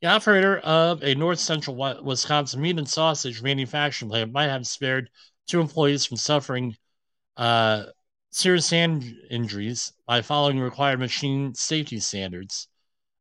The 0.01 0.07
operator 0.07 0.59
of 0.59 1.03
a 1.03 1.13
north 1.15 1.39
central 1.39 1.75
Wisconsin 2.03 2.61
meat 2.61 2.77
and 2.77 2.87
sausage 2.87 3.41
manufacturing 3.41 4.09
plant 4.09 4.31
might 4.31 4.47
have 4.47 4.65
spared 4.65 5.09
two 5.45 5.59
employees 5.59 6.05
from 6.05 6.17
suffering 6.17 6.77
uh, 7.37 7.85
serious 8.31 8.69
hand 8.69 9.03
injuries 9.29 9.91
by 10.07 10.21
following 10.21 10.59
required 10.59 10.99
machine 10.99 11.53
safety 11.53 11.99
standards, 11.99 12.69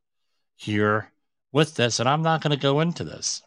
here 0.55 1.11
with 1.51 1.75
this, 1.75 1.99
and 1.99 2.07
I'm 2.07 2.21
not 2.21 2.41
going 2.41 2.51
to 2.51 2.61
go 2.61 2.79
into 2.81 3.03
this. 3.03 3.41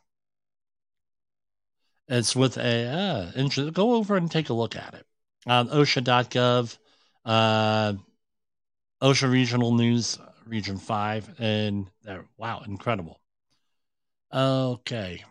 It's 2.09 2.35
with 2.35 2.59
a 2.59 3.33
uh. 3.37 3.71
Go 3.71 3.95
over 3.95 4.17
and 4.17 4.31
take 4.31 4.51
a 4.51 4.55
look 4.55 4.77
at 4.77 4.95
it 4.95 5.07
on 5.47 5.69
OSHA.gov, 5.69 6.79
uh, 7.25 7.95
OSHA 9.03 9.31
Regional 9.31 9.75
News, 9.75 10.19
Region 10.47 10.77
Five, 10.77 11.29
and 11.39 11.87
there. 12.03 12.25
Wow, 12.37 12.63
incredible. 12.67 13.21
Okay. 14.33 15.23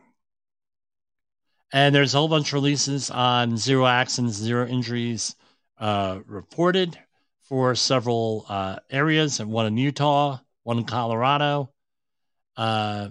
And 1.71 1.93
there's 1.93 2.13
a 2.13 2.17
whole 2.17 2.27
bunch 2.27 2.49
of 2.49 2.53
releases 2.53 3.09
on 3.09 3.57
zero 3.57 3.85
accidents, 3.85 4.37
zero 4.37 4.67
injuries 4.67 5.35
uh, 5.79 6.19
reported 6.27 6.97
for 7.41 7.75
several 7.75 8.45
uh, 8.47 8.77
areas, 8.89 9.39
and 9.39 9.51
one 9.51 9.65
in 9.65 9.77
Utah, 9.77 10.39
one 10.63 10.77
in 10.77 10.85
Colorado. 10.85 11.71
Uh, 12.55 13.09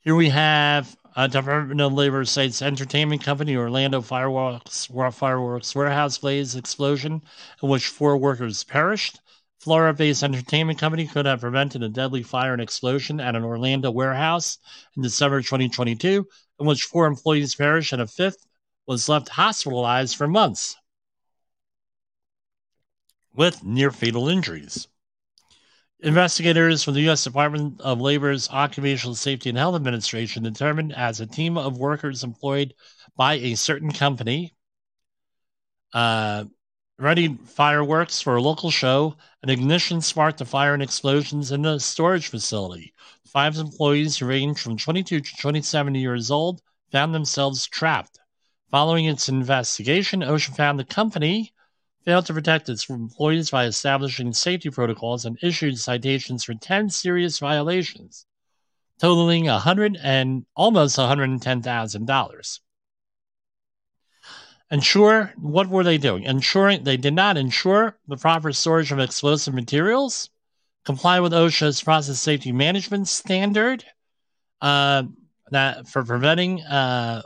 here 0.00 0.14
we 0.14 0.28
have 0.28 0.94
a 1.20 1.28
Department 1.28 1.82
of 1.82 1.92
Labor 1.92 2.24
cites 2.24 2.62
entertainment 2.62 3.22
company 3.22 3.54
Orlando 3.54 4.00
Fireworks 4.00 4.86
Fireworks 4.86 5.74
warehouse 5.74 6.16
blaze 6.16 6.56
explosion 6.56 7.20
in 7.62 7.68
which 7.68 7.88
four 7.88 8.16
workers 8.16 8.64
perished. 8.64 9.20
Florida 9.58 9.94
based 9.94 10.22
entertainment 10.22 10.78
company 10.78 11.06
could 11.06 11.26
have 11.26 11.42
prevented 11.42 11.82
a 11.82 11.90
deadly 11.90 12.22
fire 12.22 12.54
and 12.54 12.62
explosion 12.62 13.20
at 13.20 13.36
an 13.36 13.44
Orlando 13.44 13.90
warehouse 13.90 14.56
in 14.96 15.02
December 15.02 15.42
2022, 15.42 16.26
in 16.58 16.66
which 16.66 16.84
four 16.84 17.04
employees 17.04 17.54
perished 17.54 17.92
and 17.92 18.00
a 18.00 18.06
fifth 18.06 18.46
was 18.86 19.06
left 19.06 19.28
hospitalized 19.28 20.16
for 20.16 20.26
months 20.26 20.74
with 23.34 23.62
near 23.62 23.90
fatal 23.90 24.26
injuries. 24.26 24.88
Investigators 26.02 26.82
from 26.82 26.94
the 26.94 27.02
U.S. 27.02 27.24
Department 27.24 27.78
of 27.82 28.00
Labor's 28.00 28.48
Occupational 28.48 29.14
Safety 29.14 29.50
and 29.50 29.58
Health 29.58 29.74
Administration 29.74 30.42
determined 30.42 30.94
as 30.94 31.20
a 31.20 31.26
team 31.26 31.58
of 31.58 31.76
workers 31.76 32.24
employed 32.24 32.72
by 33.16 33.34
a 33.34 33.54
certain 33.54 33.92
company 33.92 34.54
uh, 35.92 36.44
ready 36.98 37.36
fireworks 37.44 38.22
for 38.22 38.36
a 38.36 38.42
local 38.42 38.70
show. 38.70 39.14
An 39.42 39.50
ignition 39.50 40.00
sparked 40.00 40.38
the 40.38 40.46
fire 40.46 40.72
and 40.72 40.82
explosions 40.82 41.52
in 41.52 41.66
a 41.66 41.78
storage 41.78 42.28
facility. 42.28 42.94
Five 43.26 43.56
employees 43.56 44.16
who 44.16 44.26
ranged 44.26 44.60
from 44.60 44.78
22 44.78 45.20
to 45.20 45.36
27 45.36 45.94
years 45.94 46.30
old 46.30 46.62
found 46.90 47.14
themselves 47.14 47.66
trapped. 47.66 48.18
Following 48.70 49.04
its 49.04 49.28
investigation, 49.28 50.20
OSHA 50.20 50.56
found 50.56 50.78
the 50.78 50.84
company 50.84 51.52
failed 52.04 52.26
to 52.26 52.34
protect 52.34 52.68
its 52.68 52.88
employees 52.88 53.50
by 53.50 53.66
establishing 53.66 54.32
safety 54.32 54.70
protocols 54.70 55.24
and 55.24 55.38
issued 55.42 55.78
citations 55.78 56.44
for 56.44 56.54
10 56.54 56.90
serious 56.90 57.38
violations, 57.38 58.26
totaling 58.98 59.46
100 59.46 59.98
and 60.02 60.46
almost 60.56 60.96
$110,000 60.96 62.60
ensure 64.70 65.32
what 65.36 65.68
were 65.68 65.84
they 65.84 65.98
doing? 65.98 66.24
Ensuring 66.24 66.84
they 66.84 66.96
did 66.96 67.14
not 67.14 67.36
ensure 67.36 67.98
the 68.06 68.16
proper 68.16 68.52
storage 68.52 68.92
of 68.92 68.98
explosive 68.98 69.54
materials, 69.54 70.30
comply 70.84 71.20
with 71.20 71.32
OSHA's 71.32 71.82
process 71.82 72.20
safety 72.20 72.52
management 72.52 73.08
standard 73.08 73.84
uh, 74.60 75.02
that 75.50 75.88
for 75.88 76.04
preventing 76.04 76.62
uh, 76.62 77.22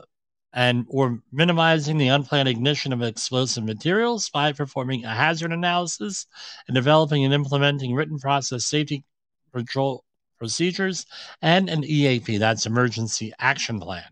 and 0.54 0.86
or 0.88 1.20
minimizing 1.32 1.98
the 1.98 2.08
unplanned 2.08 2.48
ignition 2.48 2.92
of 2.92 3.02
explosive 3.02 3.64
materials 3.64 4.30
by 4.30 4.52
performing 4.52 5.04
a 5.04 5.12
hazard 5.12 5.52
analysis 5.52 6.26
and 6.68 6.76
developing 6.76 7.24
and 7.24 7.34
implementing 7.34 7.92
written 7.92 8.18
process 8.18 8.64
safety 8.64 9.04
control 9.52 10.04
procedures 10.38 11.06
and 11.42 11.68
an 11.68 11.82
EAP, 11.84 12.38
that's 12.38 12.66
emergency 12.66 13.32
action 13.38 13.80
plan. 13.80 14.04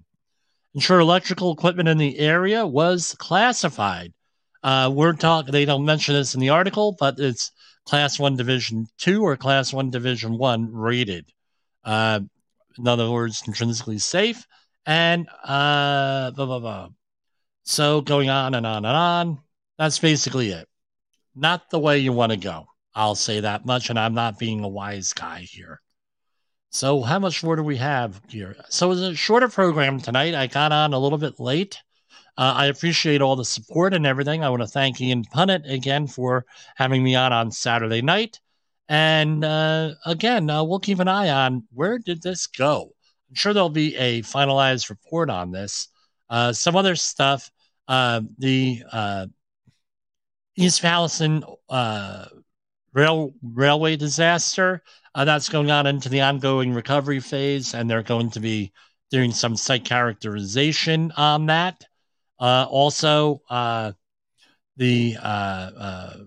Ensure 0.74 0.98
electrical 0.98 1.52
equipment 1.52 1.88
in 1.88 1.98
the 1.98 2.18
area 2.18 2.66
was 2.66 3.14
classified. 3.18 4.12
Uh, 4.64 4.90
we're 4.92 5.12
talking, 5.12 5.52
they 5.52 5.64
don't 5.64 5.84
mention 5.84 6.14
this 6.14 6.34
in 6.34 6.40
the 6.40 6.48
article, 6.48 6.96
but 6.98 7.18
it's 7.18 7.52
class 7.84 8.18
one 8.18 8.36
division 8.36 8.86
two 8.98 9.22
or 9.22 9.36
class 9.36 9.72
one 9.72 9.90
division 9.90 10.38
one 10.38 10.72
rated. 10.72 11.26
Uh, 11.84 12.20
in 12.78 12.88
other 12.88 13.10
words, 13.10 13.42
intrinsically 13.46 13.98
safe 13.98 14.46
and 14.86 15.28
uh, 15.44 16.30
blah, 16.32 16.46
blah, 16.46 16.58
blah. 16.58 16.88
So 17.62 18.00
going 18.00 18.28
on 18.28 18.54
and 18.54 18.66
on 18.66 18.84
and 18.84 18.96
on. 18.96 19.38
That's 19.78 19.98
basically 19.98 20.50
it. 20.50 20.68
Not 21.34 21.70
the 21.70 21.78
way 21.78 21.98
you 21.98 22.12
want 22.12 22.32
to 22.32 22.38
go. 22.38 22.66
I'll 22.94 23.14
say 23.14 23.40
that 23.40 23.64
much, 23.64 23.88
and 23.88 23.98
I'm 23.98 24.14
not 24.14 24.38
being 24.38 24.62
a 24.62 24.68
wise 24.68 25.12
guy 25.12 25.40
here. 25.40 25.80
So, 26.70 27.02
how 27.02 27.18
much 27.18 27.42
more 27.42 27.56
do 27.56 27.62
we 27.62 27.76
have 27.78 28.20
here? 28.28 28.56
So, 28.68 28.92
it's 28.92 29.00
a 29.00 29.14
shorter 29.14 29.48
program 29.48 30.00
tonight. 30.00 30.34
I 30.34 30.46
got 30.46 30.72
on 30.72 30.92
a 30.92 30.98
little 30.98 31.18
bit 31.18 31.40
late. 31.40 31.80
Uh, 32.36 32.52
I 32.56 32.66
appreciate 32.66 33.20
all 33.20 33.36
the 33.36 33.44
support 33.44 33.94
and 33.94 34.06
everything. 34.06 34.42
I 34.42 34.50
want 34.50 34.62
to 34.62 34.68
thank 34.68 35.00
Ian 35.00 35.24
Punnett 35.24 35.70
again 35.70 36.06
for 36.06 36.46
having 36.76 37.02
me 37.02 37.14
on 37.14 37.32
on 37.32 37.50
Saturday 37.50 38.02
night. 38.02 38.40
And 38.88 39.44
uh, 39.44 39.94
again, 40.04 40.48
uh, 40.50 40.64
we'll 40.64 40.80
keep 40.80 40.98
an 40.98 41.08
eye 41.08 41.28
on 41.28 41.64
where 41.72 41.98
did 41.98 42.22
this 42.22 42.46
go. 42.46 42.92
I'm 43.32 43.36
sure 43.36 43.54
there'll 43.54 43.70
be 43.70 43.96
a 43.96 44.20
finalized 44.20 44.90
report 44.90 45.30
on 45.30 45.52
this. 45.52 45.88
Uh, 46.28 46.52
some 46.52 46.76
other 46.76 46.94
stuff. 46.94 47.50
Uh, 47.88 48.20
the 48.36 48.82
uh, 48.92 49.26
East 50.54 50.82
Palestine 50.82 51.42
uh, 51.70 52.26
rail 52.92 53.32
railway 53.42 53.96
disaster 53.96 54.82
uh, 55.14 55.24
that's 55.24 55.48
going 55.48 55.70
on 55.70 55.86
into 55.86 56.10
the 56.10 56.20
ongoing 56.20 56.74
recovery 56.74 57.20
phase, 57.20 57.72
and 57.72 57.88
they're 57.88 58.02
going 58.02 58.30
to 58.32 58.40
be 58.40 58.70
doing 59.10 59.32
some 59.32 59.56
site 59.56 59.86
characterization 59.86 61.10
on 61.16 61.46
that. 61.46 61.86
Uh, 62.38 62.66
also, 62.68 63.40
the 64.76 65.16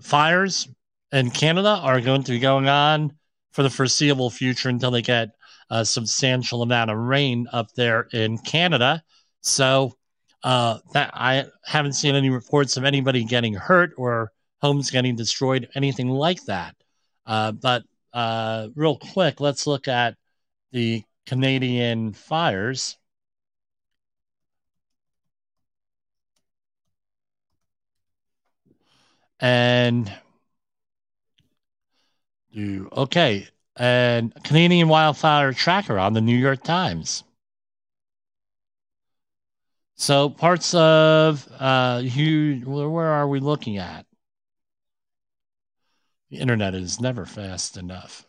fires 0.01 0.67
in 1.11 1.29
Canada 1.29 1.79
are 1.83 2.01
going 2.01 2.23
to 2.23 2.31
be 2.31 2.39
going 2.39 2.67
on 2.67 3.13
for 3.51 3.61
the 3.61 3.69
foreseeable 3.69 4.31
future 4.31 4.69
until 4.69 4.89
they 4.89 5.03
get 5.03 5.35
a 5.69 5.85
substantial 5.85 6.61
amount 6.61 6.91
of 6.91 6.97
rain 6.97 7.47
up 7.51 7.71
there 7.75 8.07
in 8.13 8.37
Canada. 8.37 9.03
So 9.41 9.93
uh, 10.43 10.79
that 10.93 11.11
I 11.13 11.45
haven't 11.65 11.93
seen 11.93 12.15
any 12.15 12.29
reports 12.29 12.77
of 12.77 12.83
anybody 12.85 13.23
getting 13.23 13.53
hurt 13.53 13.93
or 13.97 14.31
homes 14.61 14.91
getting 14.91 15.15
destroyed, 15.15 15.69
anything 15.75 16.09
like 16.09 16.43
that. 16.45 16.75
Uh, 17.25 17.51
but 17.51 17.83
uh, 18.13 18.69
real 18.75 18.97
quick, 18.97 19.39
let's 19.39 19.67
look 19.67 19.87
at 19.87 20.15
the 20.71 21.03
Canadian 21.25 22.13
fires. 22.13 22.97
And 29.39 30.11
do 32.53 32.87
okay 32.95 33.47
and 33.77 34.33
Canadian 34.43 34.87
wildfire 34.87 35.51
tracker 35.53 35.99
on 35.99 36.13
the 36.13 36.21
New 36.21 36.37
York 36.37 36.63
Times. 36.63 37.23
So 39.95 40.29
parts 40.29 40.73
of 40.73 41.47
uh, 41.59 41.99
huge. 41.99 42.65
Where 42.65 43.07
are 43.07 43.27
we 43.27 43.39
looking 43.39 43.77
at? 43.77 44.05
The 46.29 46.37
internet 46.37 46.73
is 46.75 46.99
never 46.99 47.25
fast 47.25 47.77
enough. 47.77 48.25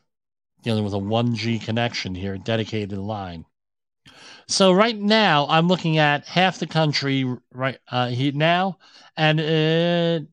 Dealing 0.63 0.85
with 0.85 0.95
a 0.95 0.99
1G 0.99 1.63
connection 1.63 2.15
here, 2.15 2.39
dedicated 2.39 2.99
line. 2.99 3.45
So 4.49 4.73
right 4.73 4.97
now, 4.97 5.47
I'm 5.49 5.67
looking 5.67 5.99
at 5.99 6.27
half 6.27 6.59
the 6.59 6.67
country 6.69 7.25
right 7.53 7.79
uh, 7.91 8.13
now, 8.35 8.79
and 9.17 9.41
it, 9.41 10.27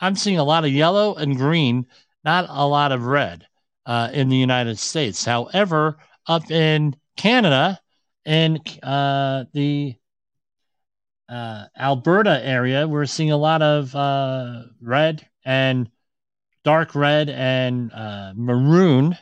I'm 0.00 0.16
seeing 0.16 0.38
a 0.38 0.44
lot 0.44 0.64
of 0.64 0.72
yellow 0.72 1.14
and 1.14 1.36
green, 1.36 1.86
not 2.24 2.46
a 2.48 2.66
lot 2.66 2.90
of 2.90 3.04
red 3.04 3.46
uh, 3.86 4.10
in 4.12 4.28
the 4.28 4.36
United 4.36 4.78
States. 4.78 5.24
However, 5.24 5.96
up 6.26 6.50
in 6.50 6.96
Canada 7.16 7.80
and 8.24 8.60
uh, 8.82 9.44
the 9.52 9.94
uh, 11.28 11.64
Alberta 11.78 12.44
area, 12.44 12.86
we're 12.86 13.06
seeing 13.06 13.30
a 13.30 13.36
lot 13.36 13.62
of 13.62 13.94
uh, 13.94 14.64
red 14.80 15.26
and 15.44 15.88
dark 16.64 16.94
red 16.94 17.30
and 17.30 17.92
uh, 17.92 18.32
maroon 18.34 19.16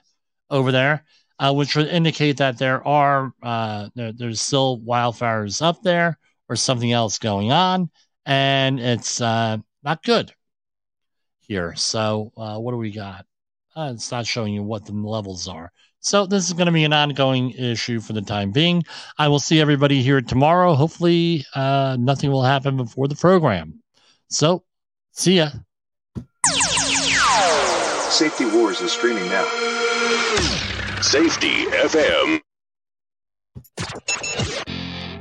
over 0.51 0.73
there, 0.73 1.05
uh, 1.39 1.53
which 1.53 1.77
would 1.77 1.89
indicate 1.89 2.39
that 2.39 2.59
there 2.59 2.87
are 2.87 3.33
there, 3.95 4.13
there's 4.13 4.41
still 4.41 4.81
wildfires 4.81 5.61
up 5.61 5.83
there 5.83 6.19
or 6.49 6.57
something 6.57 6.93
else 6.93 7.19
going 7.19 7.53
on, 7.53 7.91
and 8.25 8.81
it's 8.81 9.21
not 9.21 10.03
good 10.05 10.33
here. 11.41 11.75
So, 11.75 12.33
what 12.35 12.73
do 12.73 12.79
we 12.79 12.91
got? 12.91 13.27
Uh, 13.77 13.93
it's 13.93 14.11
not 14.11 14.27
showing 14.27 14.55
you 14.55 14.63
what 14.63 14.87
the 14.87 14.93
levels 14.93 15.49
are. 15.49 15.73
So 16.01 16.27
this 16.27 16.47
is 16.47 16.53
going 16.53 16.67
to 16.67 16.73
be 16.73 16.85
an 16.85 16.93
ongoing 16.93 17.51
issue 17.53 17.99
for 17.99 18.13
the 18.13 18.23
time 18.23 18.53
being. 18.53 18.85
I 19.19 19.29
will 19.29 19.39
see 19.39 19.61
everybody 19.61 20.03
here 20.03 20.21
tomorrow. 20.21 20.75
Hopefully, 20.75 21.45
uh, 21.55 21.97
nothing 21.99 22.31
will 22.31 22.43
happen 22.43 22.77
before 22.77 23.09
the 23.09 23.17
program. 23.17 23.83
So, 24.29 24.65
see 25.13 25.37
ya. 25.39 25.49
Safety 28.11 28.45
Wars 28.45 28.81
is 28.81 28.93
streaming 28.93 29.27
now. 29.29 29.45
Safety 31.01 31.65
FM. 31.67 32.41